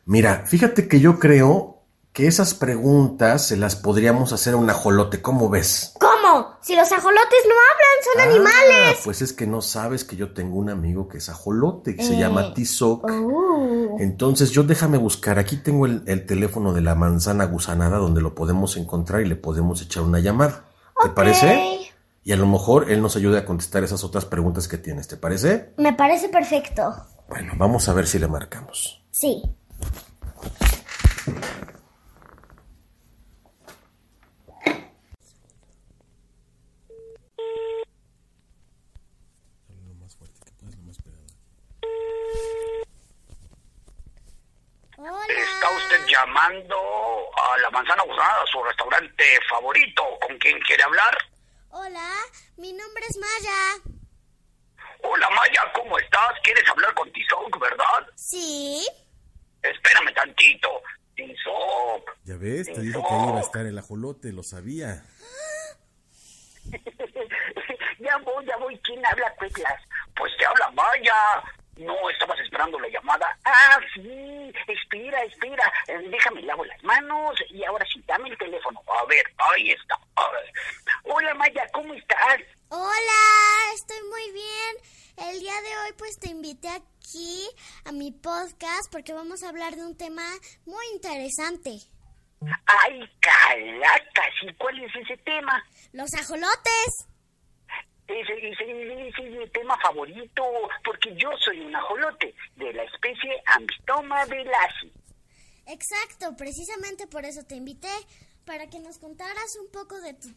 Mira, 0.08 0.46
fíjate 0.48 0.88
que 0.88 1.02
yo 1.02 1.20
creo 1.20 1.84
que 2.14 2.28
esas 2.28 2.54
preguntas 2.54 3.46
se 3.46 3.58
las 3.58 3.76
podríamos 3.76 4.32
hacer 4.32 4.54
a 4.54 4.58
un 4.58 4.70
ajolote. 4.70 5.22
¿Cómo 5.22 5.50
ves? 5.50 5.94
¿Cómo? 6.00 6.56
Si 6.62 6.76
los 6.78 6.90
ajolotes 6.92 7.44
no 7.46 7.54
hablan, 7.54 8.04
son 8.04 8.22
Ah, 8.22 8.24
animales. 8.32 9.00
pues 9.04 9.22
es 9.22 9.34
que 9.34 9.46
no 9.46 9.62
sabes 9.62 10.06
que 10.06 10.16
yo 10.16 10.34
tengo 10.34 10.56
un 10.58 10.70
amigo 10.70 11.10
que 11.10 11.18
es 11.18 11.28
ajolote, 11.30 11.96
que 11.98 12.04
se 12.04 12.16
Eh. 12.16 12.20
llama 12.20 12.54
Tizoc. 12.54 13.04
Oh. 13.04 13.98
Entonces 14.00 14.52
yo 14.52 14.64
déjame 14.64 14.98
buscar, 14.98 15.40
aquí 15.40 15.58
tengo 15.58 15.86
el, 15.86 16.04
el 16.08 16.26
teléfono 16.26 16.72
de 16.74 16.82
la 16.82 16.96
manzana 16.96 17.44
gusanada 17.46 17.98
donde 17.98 18.22
lo 18.22 18.34
podemos 18.34 18.78
encontrar 18.78 19.22
y 19.22 19.26
le 19.26 19.36
podemos 19.36 19.82
echar 19.82 20.04
una 20.04 20.20
llamada. 20.20 20.64
¿Te 21.04 21.10
parece? 21.10 21.92
Y 22.24 22.32
a 22.32 22.38
lo 22.38 22.48
mejor 22.48 22.90
él 22.90 23.02
nos 23.02 23.16
ayuda 23.18 23.40
a 23.40 23.46
contestar 23.46 23.84
esas 23.84 24.04
otras 24.06 24.24
preguntas 24.26 24.68
que 24.70 24.78
tienes, 24.78 25.08
¿te 25.10 25.18
parece? 25.18 25.74
Me 25.78 25.94
parece 25.94 26.30
perfecto. 26.30 26.96
Bueno, 27.30 27.54
vamos 27.58 27.88
a 27.90 27.94
ver 27.94 28.08
si 28.08 28.18
le 28.20 28.28
marcamos. 28.28 29.04
Sí. 29.12 29.44
Está 45.30 45.70
usted 45.72 46.06
llamando 46.08 46.78
a 47.36 47.58
La 47.58 47.70
Manzana 47.72 48.04
Gozada, 48.04 48.46
su 48.50 48.64
restaurante 48.64 49.40
favorito. 49.50 50.04
¿Con 50.26 50.38
quién 50.38 50.58
quiere 50.62 50.84
hablar? 50.84 51.18
Hola, 51.72 52.10
mi 52.56 52.72
nombre 52.72 53.04
es 53.10 53.18
Maya. 53.18 53.94
Hola 55.04 55.30
Maya, 55.32 55.72
¿cómo 55.74 56.00
estás? 56.00 56.40
¿Quieres 56.42 56.68
hablar 56.70 56.94
con 56.94 57.12
Tizoc, 57.12 57.60
verdad? 57.60 58.08
Sí. 58.16 58.88
Espérame 59.62 60.14
tantito. 60.14 60.82
Tizoc. 61.18 62.18
Ya 62.24 62.38
ves, 62.38 62.68
te 62.72 62.80
dijo 62.82 63.06
que 63.06 63.14
ahí 63.14 63.28
iba 63.28 63.40
a 63.40 63.42
estar 63.42 63.66
el 63.66 63.78
ajolote, 63.78 64.32
lo 64.32 64.44
sabía. 64.44 65.04
ya 68.00 68.18
voy, 68.18 68.46
ya 68.46 68.58
voy. 68.58 68.80
¿Quién 68.84 69.06
habla, 69.06 69.34
Cueclas? 69.36 69.82
Pues 70.16 70.32
te 70.38 70.46
habla 70.46 70.70
Maya. 70.72 71.44
No, 71.78 72.10
estabas 72.10 72.40
esperando 72.40 72.80
la 72.80 72.88
llamada. 72.90 73.38
Ah, 73.46 73.80
sí. 73.94 74.54
Espera, 74.68 75.24
espera. 75.24 75.74
Eh, 75.88 76.08
déjame 76.10 76.42
lavo 76.44 76.66
las 76.66 76.84
manos 76.84 77.36
y 77.50 77.64
ahora 77.64 77.86
sí, 77.92 78.04
dame 78.08 78.30
el 78.30 78.38
teléfono. 78.38 78.82
A 79.00 79.06
ver, 79.06 79.24
ahí 79.38 79.72
está. 79.72 80.00
A 80.16 80.32
ver. 80.32 80.54
Hola 81.04 81.34
Maya, 81.36 81.68
¿cómo 81.74 81.94
estás? 81.94 82.40
Hola, 82.70 83.74
estoy 83.74 84.02
muy 84.10 84.32
bien. 84.32 84.78
El 85.18 85.40
día 85.40 85.62
de 85.62 85.78
hoy 85.80 85.94
pues 85.98 86.20
te 86.20 86.30
invité 86.30 86.70
aquí 86.70 87.50
a 87.86 87.92
mi 87.92 88.12
podcast 88.12 88.77
porque 88.92 89.14
vamos 89.14 89.44
a 89.44 89.50
hablar 89.50 89.76
de 89.76 89.86
un 89.86 89.96
tema 89.96 90.24
muy 90.66 90.86
interesante. 90.94 91.72
Ay, 92.66 93.02
calacas. 93.20 94.34
¿Y 94.44 94.54
cuál 94.56 94.84
es 94.84 94.92
ese 94.96 95.18
tema? 95.18 95.64
Los 95.94 96.14
ajolotes. 96.14 97.08
Ese, 98.08 98.34
ese, 98.34 99.08
ese 99.08 99.28
es 99.28 99.32
mi 99.38 99.50
tema 99.50 99.78
favorito, 99.82 100.44
porque 100.84 101.14
yo 101.16 101.30
soy 101.40 101.60
un 101.60 101.76
ajolote 101.76 102.34
de 102.56 102.74
la 102.74 102.84
especie 102.84 103.42
Ambistoma 103.48 104.24
velasi. 104.26 104.94
Exacto, 105.68 106.34
precisamente 106.38 107.08
por 107.08 107.26
eso 107.26 107.44
te 107.44 107.56
invité, 107.56 107.92
para 108.48 108.68
que 108.68 108.80
nos 108.80 108.98
contaras 108.98 109.58
un 109.62 109.70
poco 109.70 110.00
de, 110.00 110.14
tu, 110.14 110.30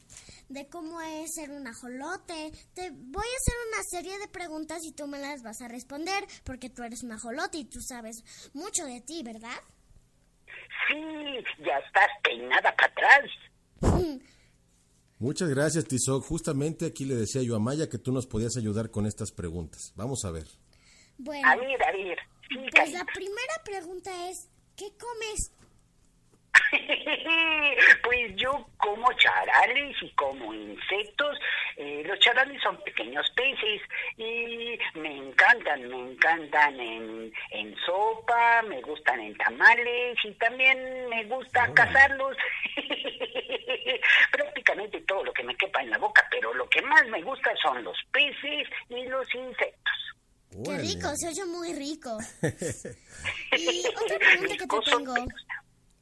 de 0.48 0.68
cómo 0.68 1.00
es 1.00 1.32
ser 1.32 1.50
un 1.50 1.64
ajolote. 1.66 2.50
Te 2.74 2.90
voy 2.90 3.24
a 3.24 3.38
hacer 3.38 3.54
una 3.68 3.82
serie 3.88 4.18
de 4.18 4.26
preguntas 4.26 4.80
y 4.84 4.92
tú 4.92 5.06
me 5.06 5.18
las 5.20 5.42
vas 5.44 5.60
a 5.62 5.68
responder, 5.68 6.24
porque 6.44 6.68
tú 6.68 6.82
eres 6.82 7.04
un 7.04 7.12
ajolote 7.12 7.58
y 7.58 7.64
tú 7.64 7.80
sabes 7.80 8.16
mucho 8.52 8.84
de 8.84 9.00
ti, 9.00 9.22
¿verdad? 9.22 9.60
Sí, 10.88 10.96
ya 11.64 11.78
estás 11.78 12.08
peinada 12.24 12.74
para 12.74 12.92
atrás. 12.92 13.30
Muchas 15.20 15.48
gracias, 15.48 15.84
Tizoc. 15.84 16.24
Justamente 16.24 16.86
aquí 16.86 17.04
le 17.04 17.14
decía 17.14 17.42
yo 17.42 17.54
a 17.54 17.60
Maya 17.60 17.88
que 17.88 17.98
tú 17.98 18.10
nos 18.10 18.26
podías 18.26 18.56
ayudar 18.56 18.90
con 18.90 19.06
estas 19.06 19.30
preguntas. 19.30 19.92
Vamos 19.94 20.24
a 20.24 20.32
ver. 20.32 20.46
Bueno, 21.16 21.46
A 21.48 21.54
ver, 21.54 21.80
a 21.80 21.92
ver. 21.92 22.18
Sí, 22.48 22.56
pues 22.74 22.92
la 22.92 23.04
primera 23.04 23.62
pregunta 23.64 24.10
es, 24.30 24.48
¿qué 24.74 24.86
comes? 24.98 25.52
pues 28.02 28.36
yo 28.36 28.66
como 28.76 29.12
charales 29.14 29.96
y 30.02 30.10
como 30.10 30.52
insectos. 30.52 31.38
Eh, 31.76 32.02
los 32.04 32.18
charales 32.18 32.60
son 32.62 32.82
pequeños 32.82 33.30
peces 33.30 33.80
y 34.16 34.78
me 34.94 35.16
encantan, 35.16 35.88
me 35.88 36.12
encantan 36.12 36.78
en, 36.78 37.32
en 37.50 37.76
sopa, 37.86 38.62
me 38.62 38.80
gustan 38.82 39.20
en 39.20 39.36
tamales 39.36 40.18
y 40.24 40.32
también 40.34 41.08
me 41.08 41.24
gusta 41.24 41.72
cazarlos. 41.74 42.36
Prácticamente 44.32 45.00
todo 45.02 45.24
lo 45.24 45.32
que 45.32 45.44
me 45.44 45.56
quepa 45.56 45.82
en 45.82 45.90
la 45.90 45.98
boca, 45.98 46.26
pero 46.30 46.52
lo 46.54 46.68
que 46.68 46.82
más 46.82 47.06
me 47.06 47.22
gusta 47.22 47.50
son 47.62 47.82
los 47.82 47.96
peces 48.12 48.68
y 48.88 49.04
los 49.06 49.34
insectos. 49.34 49.94
Qué 50.64 50.78
rico, 50.78 51.12
se 51.16 51.28
oye 51.28 51.44
muy 51.44 51.72
rico. 51.74 52.18
y 53.56 53.86
otra 53.86 54.18
pregunta 54.18 54.56
que 54.56 54.66
te 54.66 54.80
tengo 54.90 55.14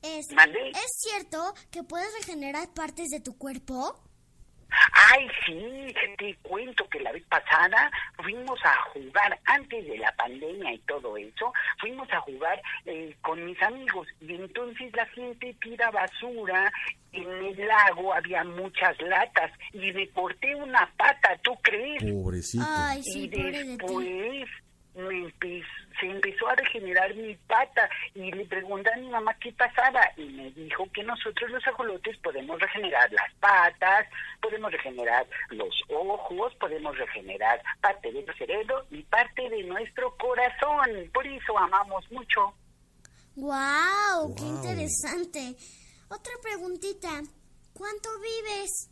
es, 0.02 0.26
¿es 0.30 0.92
cierto 0.98 1.54
que 1.70 1.82
puedes 1.82 2.08
regenerar 2.20 2.68
partes 2.74 3.08
de 3.08 3.20
tu 3.20 3.36
cuerpo? 3.36 4.00
Ay, 5.10 5.26
sí, 5.46 5.94
te 6.18 6.34
cuento 6.42 6.86
que 6.90 7.00
la 7.00 7.12
vez 7.12 7.24
pasada 7.26 7.90
fuimos 8.22 8.58
a 8.64 8.74
jugar, 8.92 9.38
antes 9.46 9.86
de 9.86 9.96
la 9.96 10.12
pandemia 10.12 10.74
y 10.74 10.78
todo 10.80 11.16
eso, 11.16 11.52
fuimos 11.80 12.10
a 12.12 12.20
jugar 12.20 12.60
eh, 12.84 13.16
con 13.22 13.44
mis 13.44 13.60
amigos 13.62 14.06
y 14.20 14.34
entonces 14.34 14.94
la 14.94 15.06
gente 15.06 15.56
tira 15.62 15.90
basura, 15.90 16.70
en 17.12 17.30
el 17.30 17.66
lago 17.66 18.12
había 18.12 18.44
muchas 18.44 19.00
latas 19.00 19.50
y 19.72 19.90
me 19.92 20.08
corté 20.10 20.54
una 20.54 20.90
pata, 20.96 21.38
¿tú 21.42 21.54
crees? 21.62 22.02
Pobrecito. 22.02 22.64
Ay, 22.68 23.02
sí, 23.02 23.24
y 23.24 23.28
pobre 23.28 23.64
de 23.64 24.44
ti. 24.44 24.44
Me 24.98 25.14
empe- 25.14 25.64
se 26.00 26.06
empezó 26.06 26.48
a 26.48 26.54
regenerar 26.54 27.14
mi 27.14 27.34
pata 27.36 27.88
y 28.14 28.30
le 28.32 28.44
pregunté 28.46 28.92
a 28.92 28.96
mi 28.96 29.08
mamá 29.08 29.34
qué 29.40 29.52
pasaba 29.52 30.00
y 30.16 30.24
me 30.24 30.50
dijo 30.52 30.86
que 30.92 31.02
nosotros 31.02 31.50
los 31.50 31.66
ajolotes 31.66 32.16
podemos 32.18 32.60
regenerar 32.60 33.10
las 33.12 33.32
patas, 33.40 34.06
podemos 34.40 34.70
regenerar 34.72 35.26
los 35.50 35.74
ojos, 35.88 36.54
podemos 36.56 36.96
regenerar 36.98 37.62
parte 37.80 38.12
del 38.12 38.26
cerebro 38.36 38.84
y 38.90 39.02
parte 39.04 39.48
de 39.48 39.62
nuestro 39.64 40.16
corazón. 40.16 40.88
Por 41.12 41.26
eso 41.26 41.56
amamos 41.58 42.10
mucho. 42.12 42.54
¡Wow! 43.36 44.34
¡Qué 44.36 44.42
interesante! 44.44 45.54
Otra 46.08 46.32
preguntita. 46.42 47.08
¿Cuánto 47.72 48.08
vives? 48.20 48.90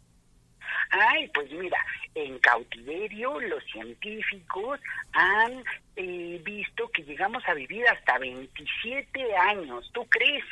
Ay, 0.90 1.28
pues 1.34 1.50
mira, 1.52 1.78
en 2.14 2.38
cautiverio 2.38 3.40
los 3.40 3.62
científicos 3.72 4.80
han 5.12 5.62
eh, 5.96 6.40
visto 6.44 6.88
que 6.94 7.02
llegamos 7.02 7.42
a 7.46 7.54
vivir 7.54 7.86
hasta 7.88 8.18
27 8.18 9.36
años. 9.36 9.90
¿Tú 9.92 10.06
crees? 10.08 10.44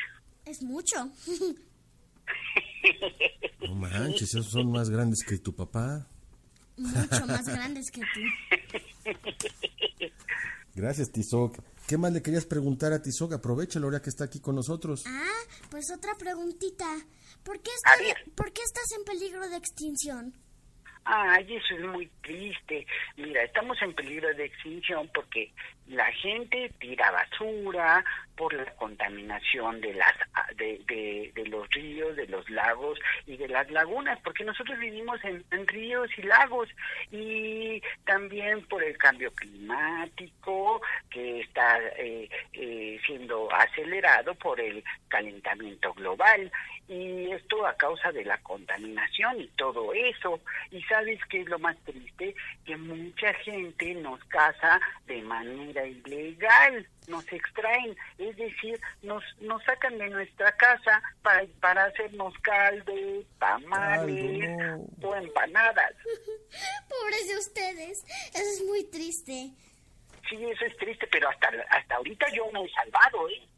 Es 0.44 0.62
mucho. 0.62 0.96
No 3.60 3.74
manches, 3.74 4.34
esos 4.34 4.50
son 4.50 4.70
más 4.70 4.90
grandes 4.90 5.24
que 5.26 5.38
tu 5.38 5.54
papá. 5.54 6.06
Mucho 6.76 7.26
más 7.26 7.46
grandes 7.46 7.90
que 7.90 8.00
tú. 8.00 8.20
Gracias, 10.74 11.10
Tizoc. 11.10 11.58
¿Qué 11.86 11.96
más 11.98 12.12
le 12.12 12.22
querías 12.22 12.46
preguntar 12.46 12.92
a 12.92 13.02
Tizoc? 13.02 13.32
Aprovechalo 13.32 13.86
ahora 13.86 14.02
que 14.02 14.10
está 14.10 14.24
aquí 14.24 14.40
con 14.40 14.54
nosotros. 14.54 15.04
Ah, 15.06 15.42
pues 15.70 15.90
otra 15.90 16.14
preguntita. 16.18 16.86
¿Por 17.44 17.60
qué, 17.62 17.70
está- 17.74 17.96
ver. 18.02 18.32
¿por 18.34 18.52
qué 18.52 18.62
estás 18.62 18.90
en 18.92 19.04
peligro 19.04 19.48
de 19.48 19.56
extinción? 19.56 20.34
Ay, 21.04 21.56
eso 21.56 21.74
es 21.74 21.84
muy 21.84 22.06
triste. 22.22 22.86
Mira, 23.16 23.42
estamos 23.44 23.76
en 23.82 23.94
peligro 23.94 24.32
de 24.34 24.46
extinción 24.46 25.10
porque 25.14 25.52
la 25.88 26.10
gente 26.12 26.72
tira 26.78 27.10
basura 27.10 28.04
por 28.36 28.52
la 28.52 28.64
contaminación 28.74 29.80
de 29.80 29.94
las 29.94 30.12
de, 30.56 30.80
de, 30.86 31.32
de 31.34 31.46
los 31.46 31.68
ríos, 31.70 32.16
de 32.16 32.26
los 32.26 32.48
lagos 32.50 32.98
y 33.26 33.36
de 33.36 33.48
las 33.48 33.70
lagunas, 33.70 34.18
porque 34.24 34.44
nosotros 34.44 34.78
vivimos 34.78 35.22
en, 35.24 35.44
en 35.50 35.66
ríos 35.68 36.10
y 36.16 36.22
lagos 36.22 36.68
y 37.12 37.80
también 38.04 38.66
por 38.66 38.82
el 38.82 38.96
cambio 38.98 39.32
climático 39.34 40.82
que 41.10 41.40
está 41.40 41.78
eh, 41.96 42.28
eh, 42.54 43.00
siendo 43.06 43.52
acelerado 43.52 44.34
por 44.34 44.60
el 44.60 44.82
calentamiento 45.08 45.92
global 45.94 46.50
y 46.88 47.30
esto 47.30 47.66
a 47.66 47.74
causa 47.74 48.12
de 48.12 48.24
la 48.24 48.36
contaminación 48.38 49.40
y 49.40 49.46
todo 49.56 49.92
eso. 49.94 50.40
Y 50.70 50.82
sabes 50.82 51.18
qué 51.30 51.40
es 51.40 51.48
lo 51.48 51.58
más 51.58 51.76
triste? 51.84 52.34
Que 52.66 52.76
mucha 52.76 53.32
gente 53.34 53.94
nos 53.94 54.22
caza 54.24 54.80
de 55.06 55.22
manera 55.22 55.73
ilegal, 55.82 56.86
nos 57.08 57.24
extraen, 57.32 57.96
es 58.18 58.36
decir, 58.36 58.80
nos, 59.02 59.22
nos 59.40 59.62
sacan 59.64 59.98
de 59.98 60.08
nuestra 60.10 60.54
casa 60.56 61.02
para, 61.22 61.46
para 61.60 61.84
hacernos 61.86 62.34
caldos, 62.42 63.26
tamales 63.38 64.80
o 65.02 65.14
empanadas. 65.14 65.92
Pobres 66.88 67.28
de 67.28 67.38
ustedes. 67.38 68.04
Eso 68.34 68.50
es 68.54 68.64
muy 68.66 68.84
triste. 68.84 69.52
Sí, 70.28 70.36
eso 70.36 70.64
es 70.64 70.76
triste, 70.76 71.06
pero 71.10 71.28
hasta, 71.28 71.48
hasta 71.70 71.96
ahorita 71.96 72.26
yo 72.34 72.50
me 72.52 72.64
he 72.64 72.70
salvado, 72.70 73.28
¿eh? 73.28 73.48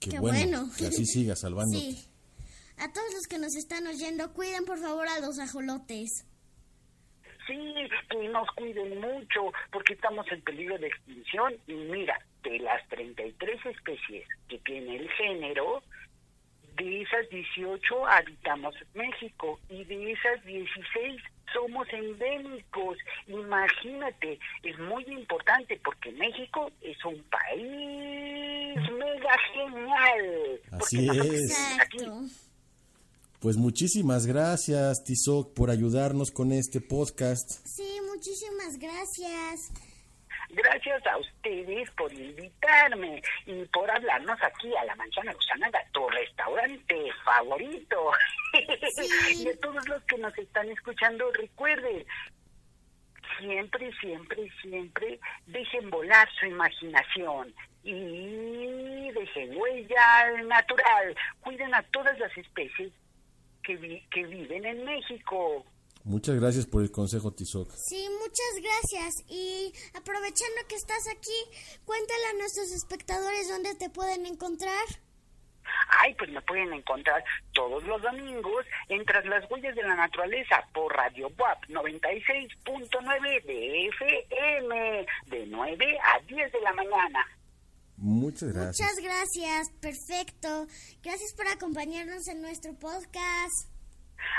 Qué, 0.00 0.10
Qué 0.10 0.18
bueno, 0.18 0.60
bueno. 0.60 0.72
que 0.76 0.86
así 0.86 1.06
siga 1.06 1.36
salvándote. 1.36 1.78
Sí. 1.78 2.06
A 2.78 2.90
todos 2.92 3.12
los 3.12 3.26
que 3.26 3.38
nos 3.38 3.54
están 3.56 3.86
oyendo, 3.86 4.32
cuiden 4.32 4.64
por 4.64 4.78
favor 4.78 5.06
a 5.06 5.20
los 5.20 5.38
ajolotes. 5.38 6.24
Sí, 7.50 7.74
que 8.08 8.28
nos 8.28 8.48
cuiden 8.52 9.00
mucho 9.00 9.52
porque 9.72 9.94
estamos 9.94 10.24
en 10.30 10.40
peligro 10.42 10.78
de 10.78 10.86
extinción. 10.86 11.52
Y 11.66 11.74
mira, 11.74 12.16
de 12.44 12.60
las 12.60 12.86
33 12.88 13.66
especies 13.66 14.24
que 14.48 14.58
tiene 14.58 14.96
el 14.96 15.10
género, 15.10 15.82
de 16.76 17.02
esas 17.02 17.28
18 17.28 18.06
habitamos 18.06 18.76
México 18.94 19.58
y 19.68 19.82
de 19.82 20.12
esas 20.12 20.44
16 20.44 21.20
somos 21.52 21.88
endémicos. 21.92 22.98
Imagínate, 23.26 24.38
es 24.62 24.78
muy 24.78 25.04
importante 25.08 25.80
porque 25.84 26.12
México 26.12 26.70
es 26.80 27.04
un 27.04 27.20
país 27.24 28.90
mega 28.92 29.36
genial. 29.52 30.60
Así 30.70 31.08
es. 31.08 31.80
aquí. 31.80 32.06
Pues 33.40 33.56
muchísimas 33.56 34.26
gracias, 34.26 35.02
Tizoc, 35.02 35.54
por 35.54 35.70
ayudarnos 35.70 36.30
con 36.30 36.52
este 36.52 36.78
podcast. 36.82 37.48
Sí, 37.64 37.98
muchísimas 38.06 38.78
gracias. 38.78 39.72
Gracias 40.50 41.06
a 41.06 41.16
ustedes 41.16 41.90
por 41.92 42.12
invitarme 42.12 43.22
y 43.46 43.64
por 43.66 43.90
hablarnos 43.90 44.36
aquí 44.42 44.76
a 44.76 44.84
la 44.84 44.94
Manzana 44.94 45.32
Gusana, 45.32 45.70
tu 45.90 46.06
restaurante 46.10 47.10
favorito. 47.24 48.10
y 49.38 49.48
a 49.48 49.56
todos 49.62 49.88
los 49.88 50.02
que 50.04 50.18
nos 50.18 50.36
están 50.36 50.68
escuchando, 50.68 51.32
recuerden, 51.32 52.04
siempre, 53.38 53.90
siempre, 54.02 54.52
siempre 54.60 55.18
dejen 55.46 55.88
volar 55.88 56.28
su 56.38 56.44
imaginación 56.44 57.54
y 57.84 59.10
dejen 59.12 59.56
huella 59.56 60.42
natural. 60.44 61.16
Cuiden 61.40 61.74
a 61.74 61.82
todas 61.84 62.18
las 62.18 62.36
especies 62.36 62.92
que, 63.70 63.76
vi- 63.76 64.02
que 64.10 64.26
viven 64.26 64.64
en 64.66 64.84
México. 64.84 65.64
Muchas 66.02 66.40
gracias 66.40 66.66
por 66.66 66.82
el 66.82 66.90
consejo, 66.90 67.30
Tizoc. 67.32 67.70
Sí, 67.76 68.08
muchas 68.20 68.52
gracias. 68.62 69.14
Y 69.28 69.72
aprovechando 69.94 70.56
que 70.68 70.74
estás 70.74 71.06
aquí, 71.08 71.38
cuéntale 71.84 72.24
a 72.30 72.38
nuestros 72.38 72.72
espectadores 72.72 73.48
dónde 73.48 73.74
te 73.76 73.90
pueden 73.90 74.26
encontrar. 74.26 74.84
Ay, 76.00 76.14
pues 76.14 76.30
me 76.30 76.40
pueden 76.42 76.72
encontrar 76.72 77.22
todos 77.52 77.84
los 77.84 78.02
domingos 78.02 78.64
en 78.88 79.04
Tras 79.04 79.24
las 79.26 79.48
Huellas 79.50 79.74
de 79.76 79.82
la 79.84 79.94
Naturaleza 79.94 80.64
por 80.74 80.92
Radio 80.96 81.30
WAP 81.38 81.64
96.9 81.66 83.44
de 83.44 83.86
FM, 83.88 85.06
de 85.26 85.46
9 85.46 85.98
a 86.02 86.18
10 86.26 86.52
de 86.52 86.60
la 86.60 86.72
mañana. 86.72 87.24
Muchas 88.00 88.52
gracias. 88.52 88.80
Muchas 88.80 89.04
gracias, 89.04 89.70
perfecto. 89.80 90.66
Gracias 91.02 91.34
por 91.36 91.46
acompañarnos 91.48 92.26
en 92.28 92.40
nuestro 92.40 92.72
podcast. 92.74 93.68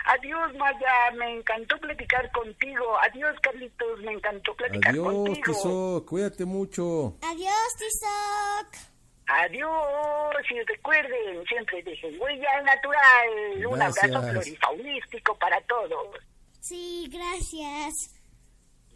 Adiós, 0.06 0.54
Maya, 0.58 1.12
me 1.16 1.38
encantó 1.38 1.78
platicar 1.80 2.32
contigo. 2.32 2.98
Adiós, 3.02 3.36
Carlitos, 3.42 4.00
me 4.02 4.14
encantó 4.14 4.56
platicar 4.56 4.92
Adiós, 4.92 5.14
contigo. 5.14 5.46
Tizoc. 5.46 6.10
Cuídate 6.10 6.46
mucho. 6.46 7.18
Adiós, 7.22 7.76
Tizoc. 7.78 8.92
Adiós, 9.28 10.36
y 10.50 10.60
recuerden, 10.62 11.46
siempre 11.48 11.84
dejen 11.84 12.20
huella 12.20 12.62
natural. 12.64 13.66
Un 13.68 13.82
abrazo 13.82 14.22
florifaunístico 14.22 15.38
para 15.38 15.62
todos. 15.62 16.18
Sí, 16.60 17.08
gracias. 17.12 17.94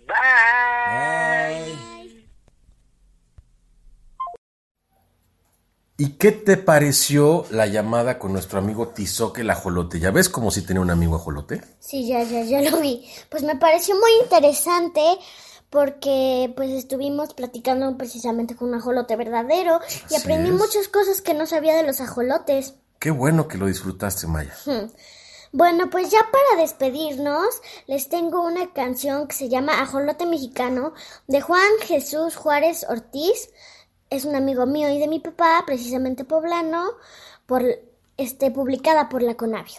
Bye. 0.08 2.15
¿Y 5.98 6.14
qué 6.18 6.34
te 6.34 6.58
pareció 6.58 7.46
la 7.52 7.68
llamada 7.68 8.20
con 8.20 8.34
nuestro 8.34 8.60
amigo 8.60 8.90
Tizoc 8.90 9.38
el 9.40 9.50
ajolote? 9.50 10.00
¿Ya 10.00 10.12
ves 10.12 10.28
como 10.28 10.52
si 10.52 10.62
tenía 10.62 10.82
un 10.82 10.92
amigo 10.92 11.16
ajolote? 11.16 11.62
Sí, 11.80 12.06
ya, 12.06 12.22
ya, 12.24 12.44
ya 12.44 12.70
lo 12.70 12.82
vi. 12.82 13.08
Pues 13.30 13.44
me 13.44 13.56
pareció 13.56 13.96
muy 13.96 14.12
interesante 14.22 15.02
porque 15.70 16.54
pues 16.56 16.72
estuvimos 16.72 17.34
platicando 17.34 17.98
precisamente 17.98 18.56
con 18.56 18.70
un 18.70 18.76
ajolote 18.76 19.16
verdadero 19.16 19.80
y 20.10 20.16
aprendí 20.16 20.50
es. 20.50 20.56
muchas 20.56 20.90
cosas 20.90 21.22
que 21.22 21.34
no 21.34 21.46
sabía 21.46 21.76
de 21.76 21.84
los 21.84 22.02
ajolotes. 22.02 22.74
Qué 23.00 23.12
bueno 23.12 23.48
que 23.48 23.58
lo 23.58 23.68
disfrutaste, 23.68 24.28
Maya. 24.28 24.54
Hmm. 24.66 24.92
Bueno, 25.54 25.90
pues 25.90 26.12
ya 26.12 26.20
para 26.30 26.62
despedirnos, 26.62 27.62
les 27.88 28.10
tengo 28.10 28.42
una 28.42 28.74
canción 28.74 29.30
que 29.30 29.36
se 29.36 29.48
llama 29.48 29.82
Ajolote 29.82 30.26
Mexicano 30.26 30.94
de 31.28 31.40
Juan 31.40 31.70
Jesús 31.84 32.36
Juárez 32.36 32.86
Ortiz. 32.90 33.50
Es 34.16 34.24
un 34.24 34.34
amigo 34.34 34.66
mío 34.66 34.90
y 34.90 34.98
de 34.98 35.10
mi 35.10 35.20
papá, 35.20 35.62
precisamente 35.66 36.24
poblano, 36.24 36.86
por, 37.46 37.66
este, 38.16 38.50
publicada 38.50 39.10
por 39.10 39.22
la 39.22 39.36
Conavio. 39.36 39.76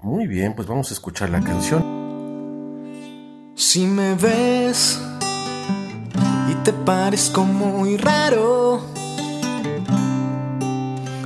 Muy 0.00 0.26
bien, 0.26 0.56
pues 0.56 0.66
vamos 0.66 0.90
a 0.90 0.94
escuchar 0.94 1.30
la 1.30 1.40
canción. 1.40 1.80
Si 3.54 3.86
me 3.86 4.16
ves 4.16 4.98
y 6.50 6.54
te 6.64 6.72
parezco 6.72 7.44
muy 7.44 7.96
raro, 7.98 8.80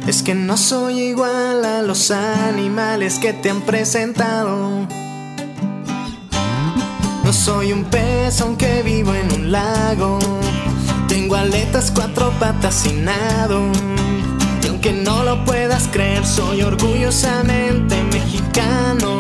es 0.07 0.22
que 0.22 0.34
no 0.34 0.59
soy 0.59 0.99
igual 1.05 1.64
a 1.64 1.80
los 1.80 2.11
animales 2.11 3.18
que 3.18 3.32
te 3.32 3.49
han 3.49 3.62
presentado. 3.62 4.87
No 7.24 7.32
soy 7.32 7.72
un 7.72 7.87
pez 7.87 8.43
aunque 8.43 8.82
vivo 8.82 9.14
en 9.14 9.32
un 9.32 9.53
lago. 9.53 10.18
Tengo 11.27 11.39
cuatro 11.93 12.31
patas 12.39 12.87
y 12.87 12.93
nado. 12.93 13.72
Y 14.62 14.68
aunque 14.68 14.93
no 14.93 15.24
lo 15.24 15.45
puedas 15.45 15.89
creer, 15.89 16.24
soy 16.24 16.62
orgullosamente 16.62 18.01
mexicano. 18.12 19.16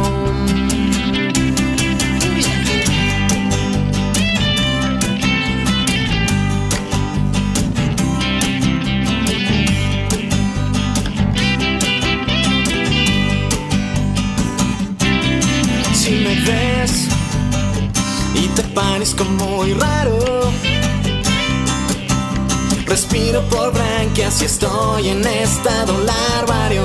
Respiro 23.16 23.42
por 23.48 23.72
branquias 23.72 24.42
y 24.42 24.44
estoy 24.44 25.08
en 25.08 25.26
estado 25.26 25.94
larvario. 26.00 26.82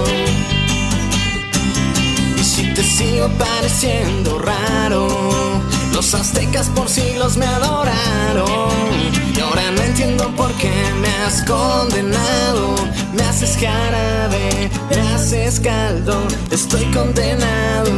Y 2.37 2.43
si 2.43 2.73
te 2.73 2.83
sigo 2.83 3.27
pareciendo 3.37 4.39
raro, 4.39 5.07
los 5.93 6.13
aztecas 6.13 6.69
por 6.69 6.87
siglos 6.87 7.35
me 7.37 7.45
adoraron. 7.45 8.71
Y 9.35 9.39
ahora 9.41 9.71
no 9.71 9.81
entiendo 9.81 10.33
por 10.37 10.51
qué 10.53 10.73
me 11.01 11.09
has 11.25 11.43
condenado. 11.43 12.75
Me 13.13 13.23
haces 13.23 13.57
jarabe, 13.59 14.69
me 14.89 15.01
haces 15.13 15.59
caldo, 15.59 16.15
estoy 16.49 16.85
condenado. 16.93 17.91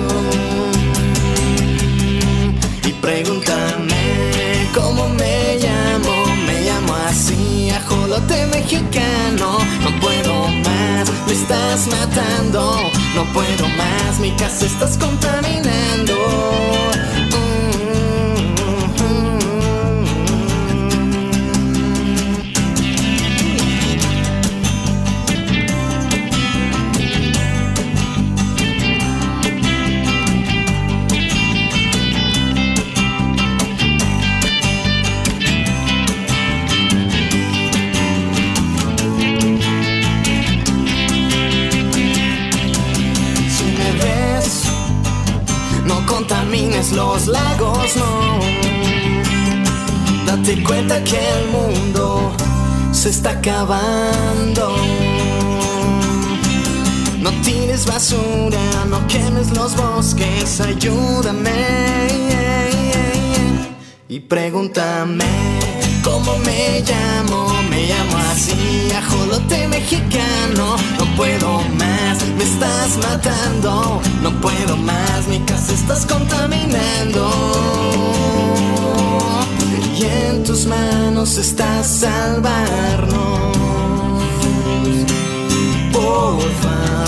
Y 2.84 2.94
pregúntame 2.94 4.70
cómo 4.74 5.08
me 5.10 5.58
llamo 5.58 6.13
así, 7.14 7.70
ajolote 7.70 8.46
mexicano. 8.48 9.58
No 9.84 10.00
puedo 10.02 10.48
más, 10.66 11.12
me 11.28 11.34
estás 11.34 11.88
matando, 11.88 12.92
no 13.16 13.24
puedo 13.34 13.68
más, 13.78 14.20
mi 14.20 14.32
casa 14.32 14.66
estás 14.66 14.98
contaminando. 14.98 16.16
Date 50.26 50.64
cuenta 50.64 51.04
que 51.04 51.18
el 51.18 51.48
mundo 51.50 52.32
se 52.92 53.10
está 53.10 53.32
acabando. 53.32 54.76
No 57.22 57.32
tires 57.42 57.86
basura, 57.86 58.86
no 58.90 59.06
quemes 59.08 59.52
los 59.56 59.76
bosques, 59.76 60.62
ayúdame. 60.62 61.52
Y 64.08 64.20
pregúntame 64.20 65.54
cómo 66.14 66.38
me 66.40 66.82
llamo, 66.82 67.48
me 67.70 67.88
llamo 67.88 68.18
así, 68.32 68.88
ajolote 68.96 69.68
mexicano. 69.68 70.76
No 71.00 71.06
puedo 71.18 71.62
más, 71.82 72.16
me 72.38 72.44
estás 72.44 72.98
matando, 72.98 74.02
no 74.22 74.32
puedo 74.40 74.78
más, 74.78 75.28
mi 75.28 75.40
casa 75.40 75.74
estás 75.74 76.06
contaminando. 76.06 77.24
Y 79.98 80.04
en 80.06 80.44
tus 80.44 80.66
manos 80.68 81.38
está 81.38 81.84
salvarnos. 81.84 83.58
Por 85.92 86.52
favor. 86.62 87.03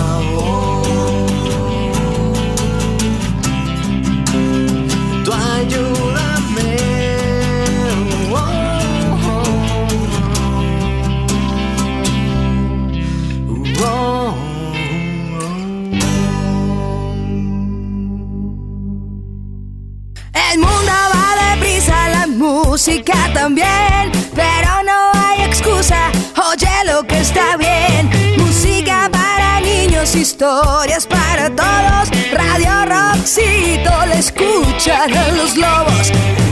Música 22.45 23.15
también, 23.33 24.11
pero 24.35 24.83
no 24.83 25.11
hay 25.19 25.41
excusa, 25.41 26.11
oye 26.49 26.75
lo 26.85 27.03
que 27.07 27.19
está 27.19 27.57
bien. 27.57 28.09
Música 28.37 29.09
para 29.11 29.61
niños, 29.61 30.15
historias 30.15 31.07
para 31.07 31.49
todos. 31.49 32.09
Radio 32.31 32.85
Roxito 32.85 33.91
le 34.07 34.19
escuchan 34.19 35.11
a 35.11 35.27
los 35.29 35.57
lobos. 35.57 36.11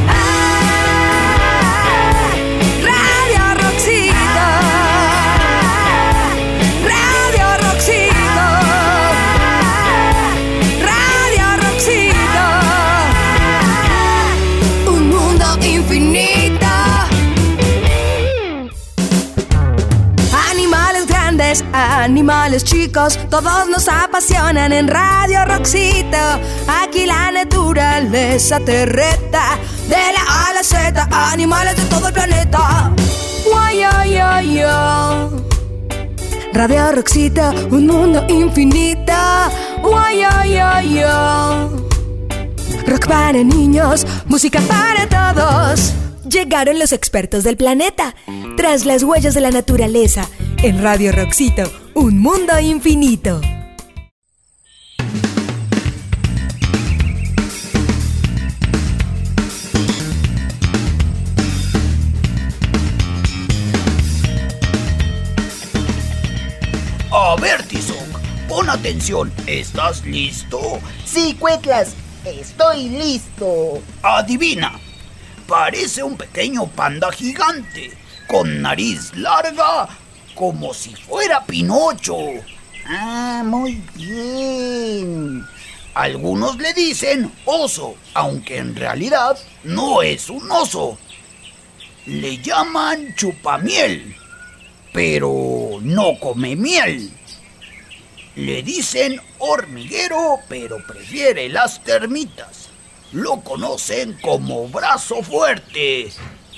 Ah, 0.10 0.63
animales 21.84 22.64
chicos, 22.64 23.20
todos 23.30 23.70
nos 23.70 23.88
apasionan 23.88 24.72
en 24.72 24.88
Radio 24.88 25.46
Roxito. 25.46 26.18
Aquí 26.68 27.06
la 27.06 27.32
naturaleza 27.32 28.60
te 28.60 28.86
reta, 28.86 29.58
de 29.88 29.96
la 29.96 30.48
A 30.48 30.54
la 30.54 30.64
Z, 30.64 31.08
animales 31.32 31.76
de 31.76 31.84
todo 31.84 32.08
el 32.08 32.14
planeta. 32.14 32.92
Radio 36.54 36.92
Roxito, 36.92 37.52
un 37.72 37.88
mundo 37.88 38.26
infinito. 38.30 39.14
Rock 42.88 43.08
para 43.08 43.44
niños, 43.44 44.06
música 44.28 44.60
para 44.62 45.08
todos. 45.08 45.94
Llegaron 46.30 46.80
los 46.80 46.94
expertos 46.94 47.44
del 47.44 47.58
planeta, 47.58 48.16
tras 48.56 48.86
las 48.86 49.04
huellas 49.04 49.34
de 49.34 49.42
la 49.42 49.52
naturaleza, 49.52 50.28
en 50.64 50.82
Radio 50.82 51.12
Roxito, 51.12 51.64
un 51.94 52.20
mundo 52.20 52.58
infinito. 52.58 53.42
A 67.12 67.36
ver, 67.42 67.62
Tizoc, 67.64 67.98
pon 68.48 68.70
atención. 68.70 69.34
¿Estás 69.46 70.06
listo? 70.06 70.80
Sí, 71.04 71.36
Cuetlas, 71.38 71.94
estoy 72.24 72.88
listo. 72.88 73.82
Adivina. 74.02 74.80
Parece 75.46 76.04
un 76.04 76.16
pequeño 76.16 76.68
panda 76.68 77.12
gigante, 77.12 77.92
con 78.28 78.62
nariz 78.62 79.14
larga, 79.18 79.90
como 80.36 80.74
si 80.74 80.96
fuera 80.96 81.46
Pinocho. 81.46 82.18
Ah, 82.86 83.44
muy 83.46 83.82
bien. 83.96 85.46
Algunos 85.94 86.58
le 86.58 86.74
dicen 86.74 87.32
oso, 87.46 87.96
aunque 88.14 88.58
en 88.58 88.76
realidad 88.76 89.38
no 89.64 90.02
es 90.02 90.30
un 90.30 90.50
oso. 90.52 90.98
Le 92.06 92.38
llaman 92.42 93.16
chupamiel, 93.16 94.16
pero 94.92 95.78
no 95.82 96.20
come 96.20 96.56
miel. 96.56 97.12
Le 98.36 98.64
dicen 98.64 99.22
hormiguero, 99.38 100.40
pero 100.50 100.78
prefiere 100.86 101.48
las 101.50 101.84
termitas. 101.84 102.70
Lo 103.12 103.42
conocen 103.42 104.18
como 104.22 104.68
brazo 104.68 105.22
fuerte 105.22 106.12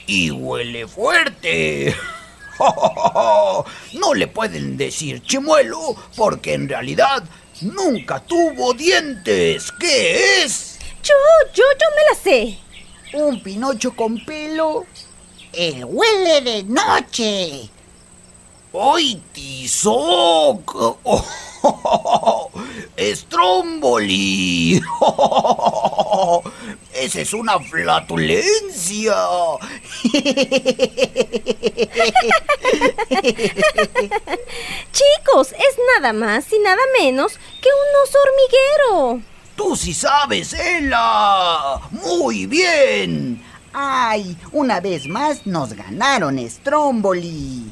y 0.07 0.31
huele 0.31 0.87
fuerte. 0.87 1.93
No 3.93 4.13
le 4.13 4.27
pueden 4.27 4.77
decir 4.77 5.21
chimuelo 5.23 5.95
porque 6.15 6.53
en 6.53 6.69
realidad 6.69 7.23
nunca 7.61 8.19
tuvo 8.19 8.73
dientes. 8.73 9.71
¿Qué 9.79 10.43
es? 10.43 10.79
Yo, 11.03 11.13
yo, 11.53 11.63
yo 11.79 11.87
me 11.95 12.03
la 12.09 12.15
sé. 12.21 12.59
Un 13.13 13.41
pinocho 13.41 13.95
con 13.95 14.23
pelo. 14.25 14.85
El 15.53 15.85
huele 15.85 16.41
de 16.41 16.63
noche. 16.63 17.69
¡Ay, 18.77 19.21
Tizoc! 19.31 20.99
¡Stromboli! 22.99 24.81
¡Esa 26.93 27.21
es 27.21 27.33
una 27.33 27.57
flatulencia! 27.59 29.15
Chicos, 34.91 35.51
es 35.51 35.79
nada 35.95 36.13
más 36.13 36.51
y 36.51 36.59
nada 36.59 36.81
menos 36.99 37.33
que 37.33 37.69
un 37.69 38.03
oso 38.03 38.17
hormiguero. 38.21 39.21
¡Tú 39.55 39.75
sí 39.75 39.93
sabes, 39.93 40.53
Ella! 40.53 41.79
¡Muy 41.91 42.45
bien! 42.45 43.41
Ay, 43.73 44.37
una 44.51 44.79
vez 44.79 45.07
más 45.07 45.45
nos 45.45 45.73
ganaron 45.73 46.37
Stromboli. 46.49 47.71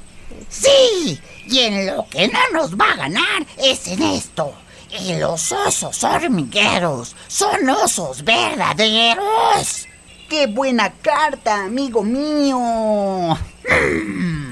Sí, 0.49 1.19
y 1.47 1.59
en 1.59 1.87
lo 1.87 2.07
que 2.09 2.27
no 2.27 2.39
nos 2.53 2.75
va 2.75 2.91
a 2.91 2.95
ganar 2.95 3.45
es 3.57 3.87
en 3.87 4.01
esto. 4.01 4.53
En 4.91 5.19
los 5.19 5.51
osos 5.51 6.03
hormigueros 6.03 7.15
son 7.27 7.69
osos 7.69 8.23
verdaderos. 8.23 9.87
¡Qué 10.29 10.47
buena 10.47 10.91
carta, 10.93 11.65
amigo 11.65 12.03
mío! 12.03 13.37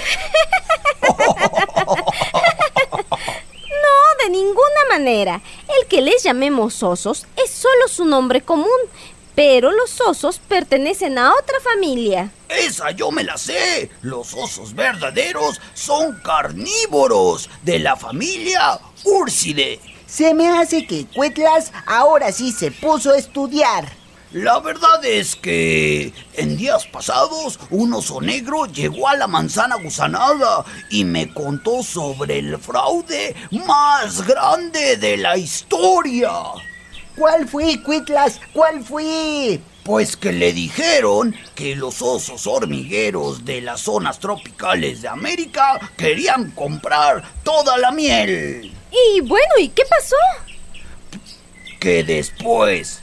No, 3.80 4.24
de 4.24 4.30
ninguna 4.30 4.84
manera. 4.90 5.40
El 5.80 5.86
que 5.88 6.02
les 6.02 6.22
llamemos 6.22 6.82
osos 6.82 7.26
es 7.42 7.50
solo 7.50 7.88
su 7.88 8.04
nombre 8.04 8.42
común, 8.42 8.68
pero 9.34 9.70
los 9.70 10.00
osos 10.00 10.38
pertenecen 10.38 11.18
a 11.18 11.32
otra 11.32 11.58
familia. 11.60 12.30
¡Esa 12.48 12.90
yo 12.90 13.10
me 13.10 13.24
la 13.24 13.38
sé! 13.38 13.90
Los 14.02 14.34
osos 14.34 14.74
verdaderos 14.74 15.60
son 15.74 16.20
carnívoros 16.20 17.48
de 17.62 17.78
la 17.78 17.96
familia 17.96 18.78
Urside. 19.04 19.80
Se 20.06 20.34
me 20.34 20.48
hace 20.48 20.86
que 20.86 21.06
Cuetlas 21.06 21.72
ahora 21.86 22.32
sí 22.32 22.52
se 22.52 22.70
puso 22.70 23.12
a 23.12 23.18
estudiar. 23.18 23.88
La 24.32 24.60
verdad 24.60 25.04
es 25.04 25.34
que 25.34 26.12
en 26.34 26.56
días 26.56 26.86
pasados 26.86 27.58
un 27.70 27.92
oso 27.94 28.20
negro 28.20 28.66
llegó 28.66 29.08
a 29.08 29.16
la 29.16 29.26
manzana 29.26 29.74
gusanada 29.74 30.64
y 30.88 31.04
me 31.04 31.34
contó 31.34 31.82
sobre 31.82 32.38
el 32.38 32.56
fraude 32.58 33.34
más 33.66 34.24
grande 34.24 34.96
de 34.98 35.16
la 35.16 35.36
historia. 35.36 36.30
¿Cuál 37.16 37.48
fue, 37.48 37.82
Cuetlas? 37.82 38.40
¿Cuál 38.52 38.84
fue? 38.84 39.60
Pues 39.82 40.16
que 40.16 40.32
le 40.32 40.52
dijeron 40.52 41.34
que 41.56 41.74
los 41.74 42.00
osos 42.00 42.46
hormigueros 42.46 43.44
de 43.44 43.60
las 43.62 43.80
zonas 43.80 44.20
tropicales 44.20 45.02
de 45.02 45.08
América 45.08 45.80
querían 45.96 46.52
comprar 46.52 47.24
toda 47.42 47.76
la 47.78 47.90
miel. 47.90 48.72
Y 48.92 49.20
bueno, 49.22 49.54
¿y 49.58 49.70
qué 49.70 49.82
pasó? 49.90 50.14
Que 51.80 52.04
después 52.04 52.99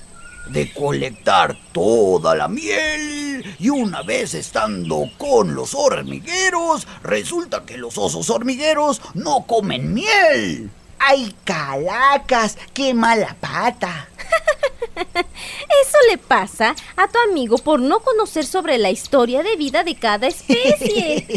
de 0.49 0.71
colectar 0.73 1.57
toda 1.71 2.35
la 2.35 2.47
miel 2.47 3.55
y 3.59 3.69
una 3.69 4.01
vez 4.01 4.33
estando 4.33 5.09
con 5.17 5.55
los 5.55 5.73
hormigueros, 5.73 6.87
resulta 7.03 7.63
que 7.65 7.77
los 7.77 7.97
osos 7.97 8.29
hormigueros 8.29 9.01
no 9.13 9.45
comen 9.45 9.93
miel. 9.93 10.69
¡Ay, 10.99 11.35
calacas! 11.43 12.57
¡Qué 12.73 12.93
mala 12.93 13.35
pata! 13.39 14.09
Eso 14.95 15.97
le 16.09 16.17
pasa 16.17 16.75
a 16.95 17.07
tu 17.07 17.19
amigo 17.29 17.57
por 17.57 17.79
no 17.79 17.99
conocer 17.99 18.45
sobre 18.45 18.77
la 18.77 18.89
historia 18.89 19.43
de 19.43 19.55
vida 19.55 19.83
de 19.83 19.95
cada 19.95 20.27
especie. 20.27 21.27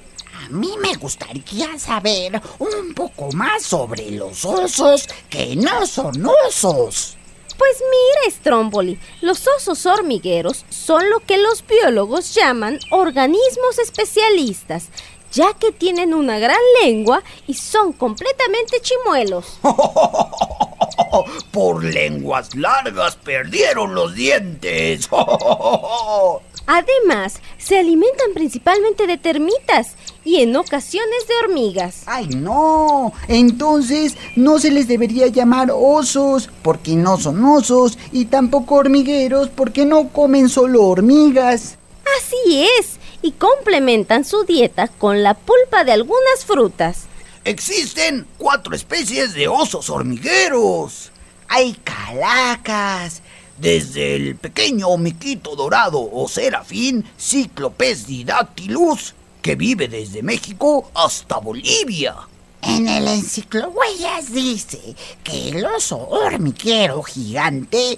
A 0.46 0.48
mí 0.48 0.74
me 0.80 0.94
gustaría 0.94 1.76
saber 1.76 2.40
un 2.60 2.94
poco 2.94 3.32
más 3.32 3.64
sobre 3.64 4.12
los 4.12 4.44
osos 4.44 5.08
que 5.28 5.56
no 5.56 5.84
son 5.88 6.24
osos. 6.46 7.16
Pues 7.58 7.82
mira, 7.82 8.36
Stromboli, 8.36 8.96
los 9.22 9.44
osos 9.48 9.84
hormigueros 9.86 10.64
son 10.68 11.10
lo 11.10 11.18
que 11.18 11.36
los 11.38 11.66
biólogos 11.66 12.32
llaman 12.32 12.78
organismos 12.92 13.80
especialistas, 13.82 14.84
ya 15.32 15.52
que 15.54 15.72
tienen 15.72 16.14
una 16.14 16.38
gran 16.38 16.60
lengua 16.80 17.24
y 17.48 17.54
son 17.54 17.92
completamente 17.92 18.80
chimuelos. 18.80 19.58
Por 21.50 21.82
lenguas 21.82 22.54
largas 22.54 23.16
perdieron 23.16 23.96
los 23.96 24.14
dientes. 24.14 25.08
Además, 26.66 27.40
se 27.58 27.78
alimentan 27.78 28.32
principalmente 28.34 29.06
de 29.06 29.18
termitas 29.18 29.94
y 30.24 30.40
en 30.40 30.56
ocasiones 30.56 31.28
de 31.28 31.34
hormigas. 31.44 32.02
¡Ay, 32.06 32.26
no! 32.26 33.12
Entonces 33.28 34.16
no 34.34 34.58
se 34.58 34.72
les 34.72 34.88
debería 34.88 35.28
llamar 35.28 35.70
osos 35.72 36.50
porque 36.62 36.96
no 36.96 37.18
son 37.18 37.44
osos 37.44 37.98
y 38.10 38.24
tampoco 38.24 38.74
hormigueros 38.74 39.48
porque 39.48 39.84
no 39.84 40.08
comen 40.08 40.48
solo 40.48 40.82
hormigas. 40.82 41.78
Así 42.18 42.66
es, 42.78 42.98
y 43.22 43.32
complementan 43.32 44.24
su 44.24 44.44
dieta 44.44 44.88
con 44.88 45.22
la 45.22 45.34
pulpa 45.34 45.84
de 45.84 45.92
algunas 45.92 46.44
frutas. 46.44 47.04
Existen 47.44 48.26
cuatro 48.38 48.74
especies 48.74 49.34
de 49.34 49.46
osos 49.46 49.88
hormigueros. 49.88 51.12
Hay 51.48 51.74
calacas, 51.84 53.22
desde 53.58 54.16
el 54.16 54.36
pequeño 54.36 54.96
miquito 54.96 55.56
dorado 55.56 56.00
o 56.00 56.28
serafín 56.28 57.04
Cyclopes 57.18 58.06
didactylus, 58.06 59.14
que 59.42 59.54
vive 59.54 59.88
desde 59.88 60.22
México 60.22 60.90
hasta 60.94 61.38
Bolivia. 61.38 62.16
En 62.62 62.88
el 62.88 63.06
enciclohuellas 63.06 64.32
dice 64.32 64.96
que 65.22 65.50
el 65.50 65.64
oso 65.64 65.98
hormiguero 65.98 67.02
gigante 67.02 67.96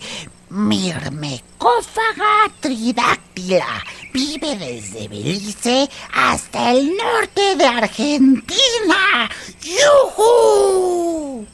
Mirmecófaga 0.51 2.51
tridáctila 2.61 3.85
vive 4.15 4.57
desde 4.57 5.09
Belice 5.09 5.91
hasta 6.13 6.73
el 6.73 6.97
norte 6.97 7.57
de 7.57 7.67
Argentina. 7.67 9.31
¡Yujú! 9.61 11.47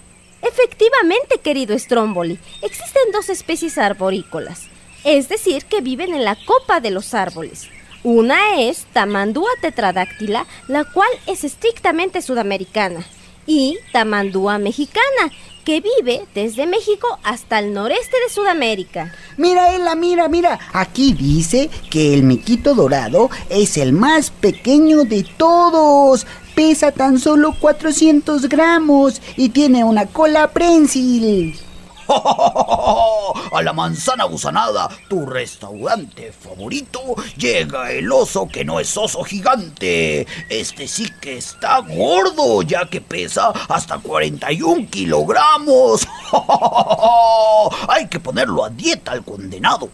Efectivamente, 0.46 1.38
querido 1.42 1.78
Stromboli, 1.78 2.38
existen 2.60 3.12
dos 3.12 3.30
especies 3.30 3.78
arborícolas, 3.78 4.64
es 5.02 5.28
decir, 5.28 5.64
que 5.64 5.80
viven 5.80 6.12
en 6.14 6.24
la 6.24 6.36
copa 6.36 6.80
de 6.80 6.90
los 6.90 7.14
árboles. 7.14 7.68
Una 8.02 8.60
es 8.60 8.84
Tamandúa 8.92 9.48
tetradáctila, 9.62 10.46
la 10.68 10.84
cual 10.84 11.08
es 11.26 11.44
estrictamente 11.44 12.20
sudamericana, 12.20 13.06
y 13.46 13.78
Tamandúa 13.92 14.58
mexicana, 14.58 15.32
que 15.64 15.80
vive 15.80 16.26
desde 16.34 16.66
México 16.66 17.18
hasta 17.22 17.58
el 17.58 17.72
noreste 17.72 18.16
de 18.22 18.32
Sudamérica. 18.32 19.14
Mira, 19.38 19.74
Ela, 19.74 19.94
mira, 19.94 20.28
mira. 20.28 20.58
Aquí 20.74 21.14
dice 21.14 21.70
que 21.90 22.12
el 22.12 22.22
miquito 22.22 22.74
dorado 22.74 23.30
es 23.48 23.78
el 23.78 23.94
más 23.94 24.30
pequeño 24.30 25.04
de 25.04 25.26
todos. 25.38 26.26
Pesa 26.54 26.92
tan 26.92 27.18
solo 27.18 27.54
400 27.58 28.48
gramos 28.48 29.20
y 29.36 29.48
tiene 29.48 29.82
una 29.82 30.06
cola 30.06 30.52
prensil. 30.52 31.58
A 33.52 33.62
la 33.62 33.72
manzana 33.72 34.24
gusanada, 34.24 34.88
tu 35.08 35.26
restaurante 35.26 36.32
favorito, 36.32 37.00
llega 37.36 37.90
el 37.92 38.12
oso 38.12 38.46
que 38.46 38.64
no 38.64 38.78
es 38.78 38.96
oso 38.96 39.24
gigante. 39.24 40.26
Este 40.48 40.86
sí 40.86 41.10
que 41.20 41.38
está 41.38 41.80
gordo, 41.80 42.62
ya 42.62 42.86
que 42.86 43.00
pesa 43.00 43.48
hasta 43.68 43.98
41 43.98 44.88
kilogramos. 44.90 46.06
Hay 47.88 48.08
que 48.08 48.20
ponerlo 48.20 48.64
a 48.64 48.70
dieta 48.70 49.12
al 49.12 49.24
condenado. 49.24 49.88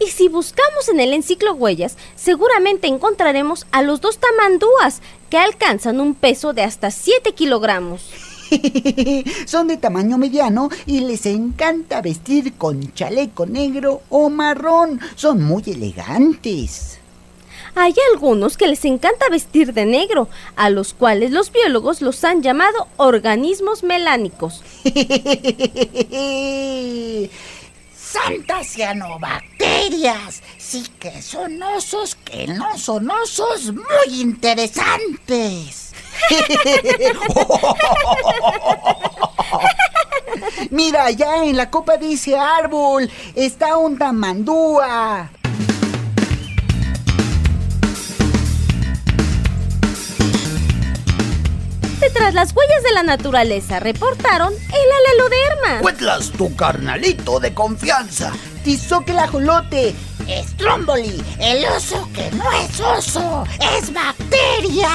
Y 0.00 0.08
si 0.08 0.28
buscamos 0.28 0.88
en 0.88 1.00
el 1.00 1.12
enciclo 1.14 1.54
huellas, 1.54 1.96
seguramente 2.16 2.88
encontraremos 2.88 3.66
a 3.70 3.82
los 3.82 4.00
dos 4.00 4.18
tamandúas, 4.18 5.00
que 5.34 5.40
alcanzan 5.40 6.00
un 6.00 6.14
peso 6.14 6.52
de 6.52 6.62
hasta 6.62 6.92
7 6.92 7.32
kilogramos. 7.32 8.08
Son 9.46 9.66
de 9.66 9.76
tamaño 9.76 10.16
mediano 10.16 10.68
y 10.86 11.00
les 11.00 11.26
encanta 11.26 12.00
vestir 12.02 12.52
con 12.52 12.94
chaleco 12.94 13.44
negro 13.44 14.02
o 14.10 14.30
marrón. 14.30 15.00
Son 15.16 15.42
muy 15.42 15.64
elegantes. 15.66 17.00
Hay 17.74 17.96
algunos 18.12 18.56
que 18.56 18.68
les 18.68 18.84
encanta 18.84 19.28
vestir 19.28 19.72
de 19.72 19.86
negro, 19.86 20.28
a 20.54 20.70
los 20.70 20.94
cuales 20.94 21.32
los 21.32 21.50
biólogos 21.50 22.00
los 22.00 22.22
han 22.22 22.40
llamado 22.40 22.86
organismos 22.96 23.82
melánicos. 23.82 24.62
Santas 27.96 28.76
Sí 30.58 30.84
que 30.98 31.22
son 31.22 31.62
osos 31.62 32.14
que 32.14 32.46
no 32.46 32.76
son 32.78 33.10
osos 33.10 33.72
muy 33.72 34.20
interesantes. 34.20 35.92
Mira, 40.70 41.06
allá 41.06 41.44
en 41.44 41.56
la 41.56 41.70
copa 41.70 41.96
de 41.96 42.12
ese 42.12 42.36
árbol 42.36 43.10
está 43.34 43.76
un 43.76 43.96
tamandúa. 43.96 45.30
Tras 52.12 52.34
las 52.34 52.54
huellas 52.54 52.82
de 52.82 52.92
la 52.92 53.02
naturaleza 53.02 53.80
reportaron 53.80 54.52
el 54.52 55.18
aleloderma. 55.22 55.80
Cuetlas, 55.80 56.30
tu 56.30 56.54
carnalito 56.54 57.40
de 57.40 57.54
confianza. 57.54 58.32
Tizoque 58.62 59.12
el 59.12 59.18
ajolote. 59.18 59.94
Stromboli, 60.48 61.22
el 61.38 61.64
oso 61.66 62.08
que 62.14 62.30
no 62.32 62.44
es 62.52 62.80
oso, 62.80 63.44
es 63.76 63.92
bacteria. 63.92 64.88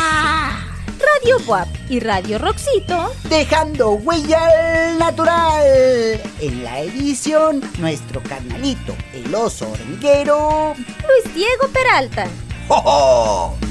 Radio 1.00 1.38
WAP 1.46 1.68
y 1.90 2.00
Radio 2.00 2.40
Roxito. 2.40 3.14
Dejando 3.30 3.92
huella 3.92 4.96
natural. 4.98 6.22
En 6.40 6.64
la 6.64 6.80
edición, 6.82 7.62
nuestro 7.80 8.22
carnalito, 8.24 8.96
el 9.14 9.34
oso 9.34 9.70
hormiguero. 9.72 10.74
Luis 10.76 11.36
Diego 11.36 11.68
Peralta. 11.70 12.28
¡Oh, 12.70 12.82
oh! 12.86 13.69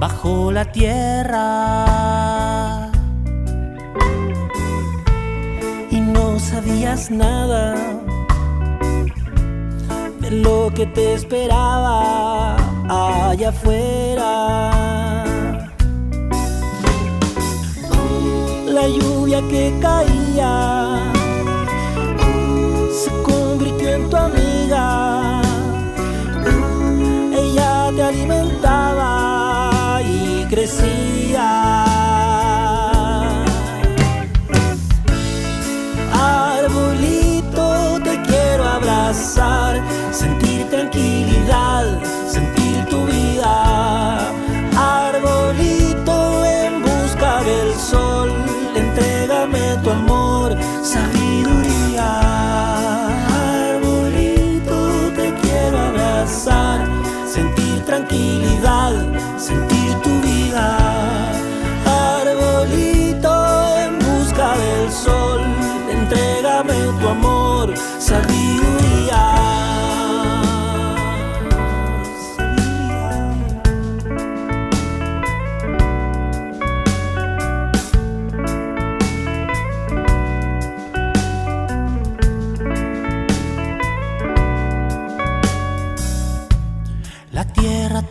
Bajo 0.00 0.50
la 0.50 0.64
tierra 0.72 1.86
y 5.90 6.00
no 6.00 6.40
sabías 6.40 7.08
nada 7.10 7.76
de 10.20 10.30
lo 10.30 10.72
que 10.74 10.86
te 10.86 11.14
esperaba 11.14 12.56
allá 12.88 13.50
afuera. 13.50 15.24
La 18.66 18.88
lluvia 18.88 19.40
que 19.48 19.74
caía 19.80 20.77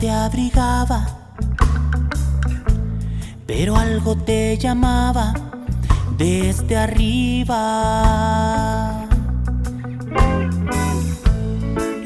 abrigaba, 0.05 1.07
pero 3.47 3.75
algo 3.75 4.15
te 4.15 4.57
llamaba 4.57 5.33
desde 6.17 6.77
arriba. 6.77 7.57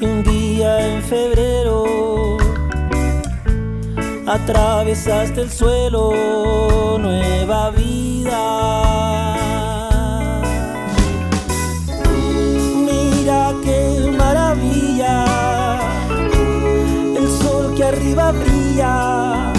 Un 0.02 0.24
día 0.24 0.88
en 0.88 1.02
febrero 1.04 2.38
atravesaste 4.26 5.42
el 5.42 5.52
suelo, 5.52 6.98
nueva 6.98 7.72
vida. 7.72 9.21
Brilla, 18.16 19.54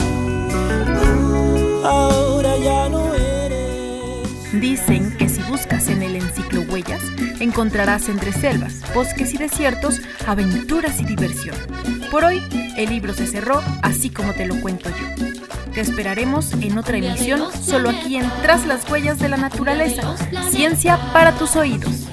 ahora 1.85 2.57
ya 2.59 2.89
no 2.89 3.15
eres. 3.15 4.61
Dicen 4.61 5.17
que 5.17 5.29
si 5.29 5.43
buscas 5.43 5.89
en 5.89 6.03
el 6.03 6.17
enciclo 6.17 6.63
huellas, 6.63 7.03
encontrarás 7.41 8.09
entre 8.09 8.33
selvas, 8.33 8.75
bosques 8.95 9.35
y 9.35 9.39
desiertos 9.39 10.01
aventuras 10.27 11.01
y 11.01 11.05
diversión. 11.05 11.57
Por 12.11 12.25
hoy, 12.25 12.43
el 12.77 12.91
libro 12.91 13.15
se 13.15 13.27
cerró 13.27 13.63
así 13.83 14.11
como 14.11 14.33
te 14.33 14.47
lo 14.47 14.61
cuento 14.61 14.91
yo. 14.91 15.27
Te 15.73 15.81
esperaremos 15.81 16.53
en 16.61 16.77
otra 16.77 16.99
emisión, 16.99 17.51
solo 17.53 17.89
aquí 17.89 18.17
en 18.17 18.31
Tras 18.43 18.67
las 18.67 18.89
huellas 18.91 19.19
de 19.19 19.31
la 19.31 19.39
naturaleza. 19.39 20.15
Ciencia 20.51 20.99
para 21.15 21.33
tus 21.33 21.57
oídos. 21.57 22.12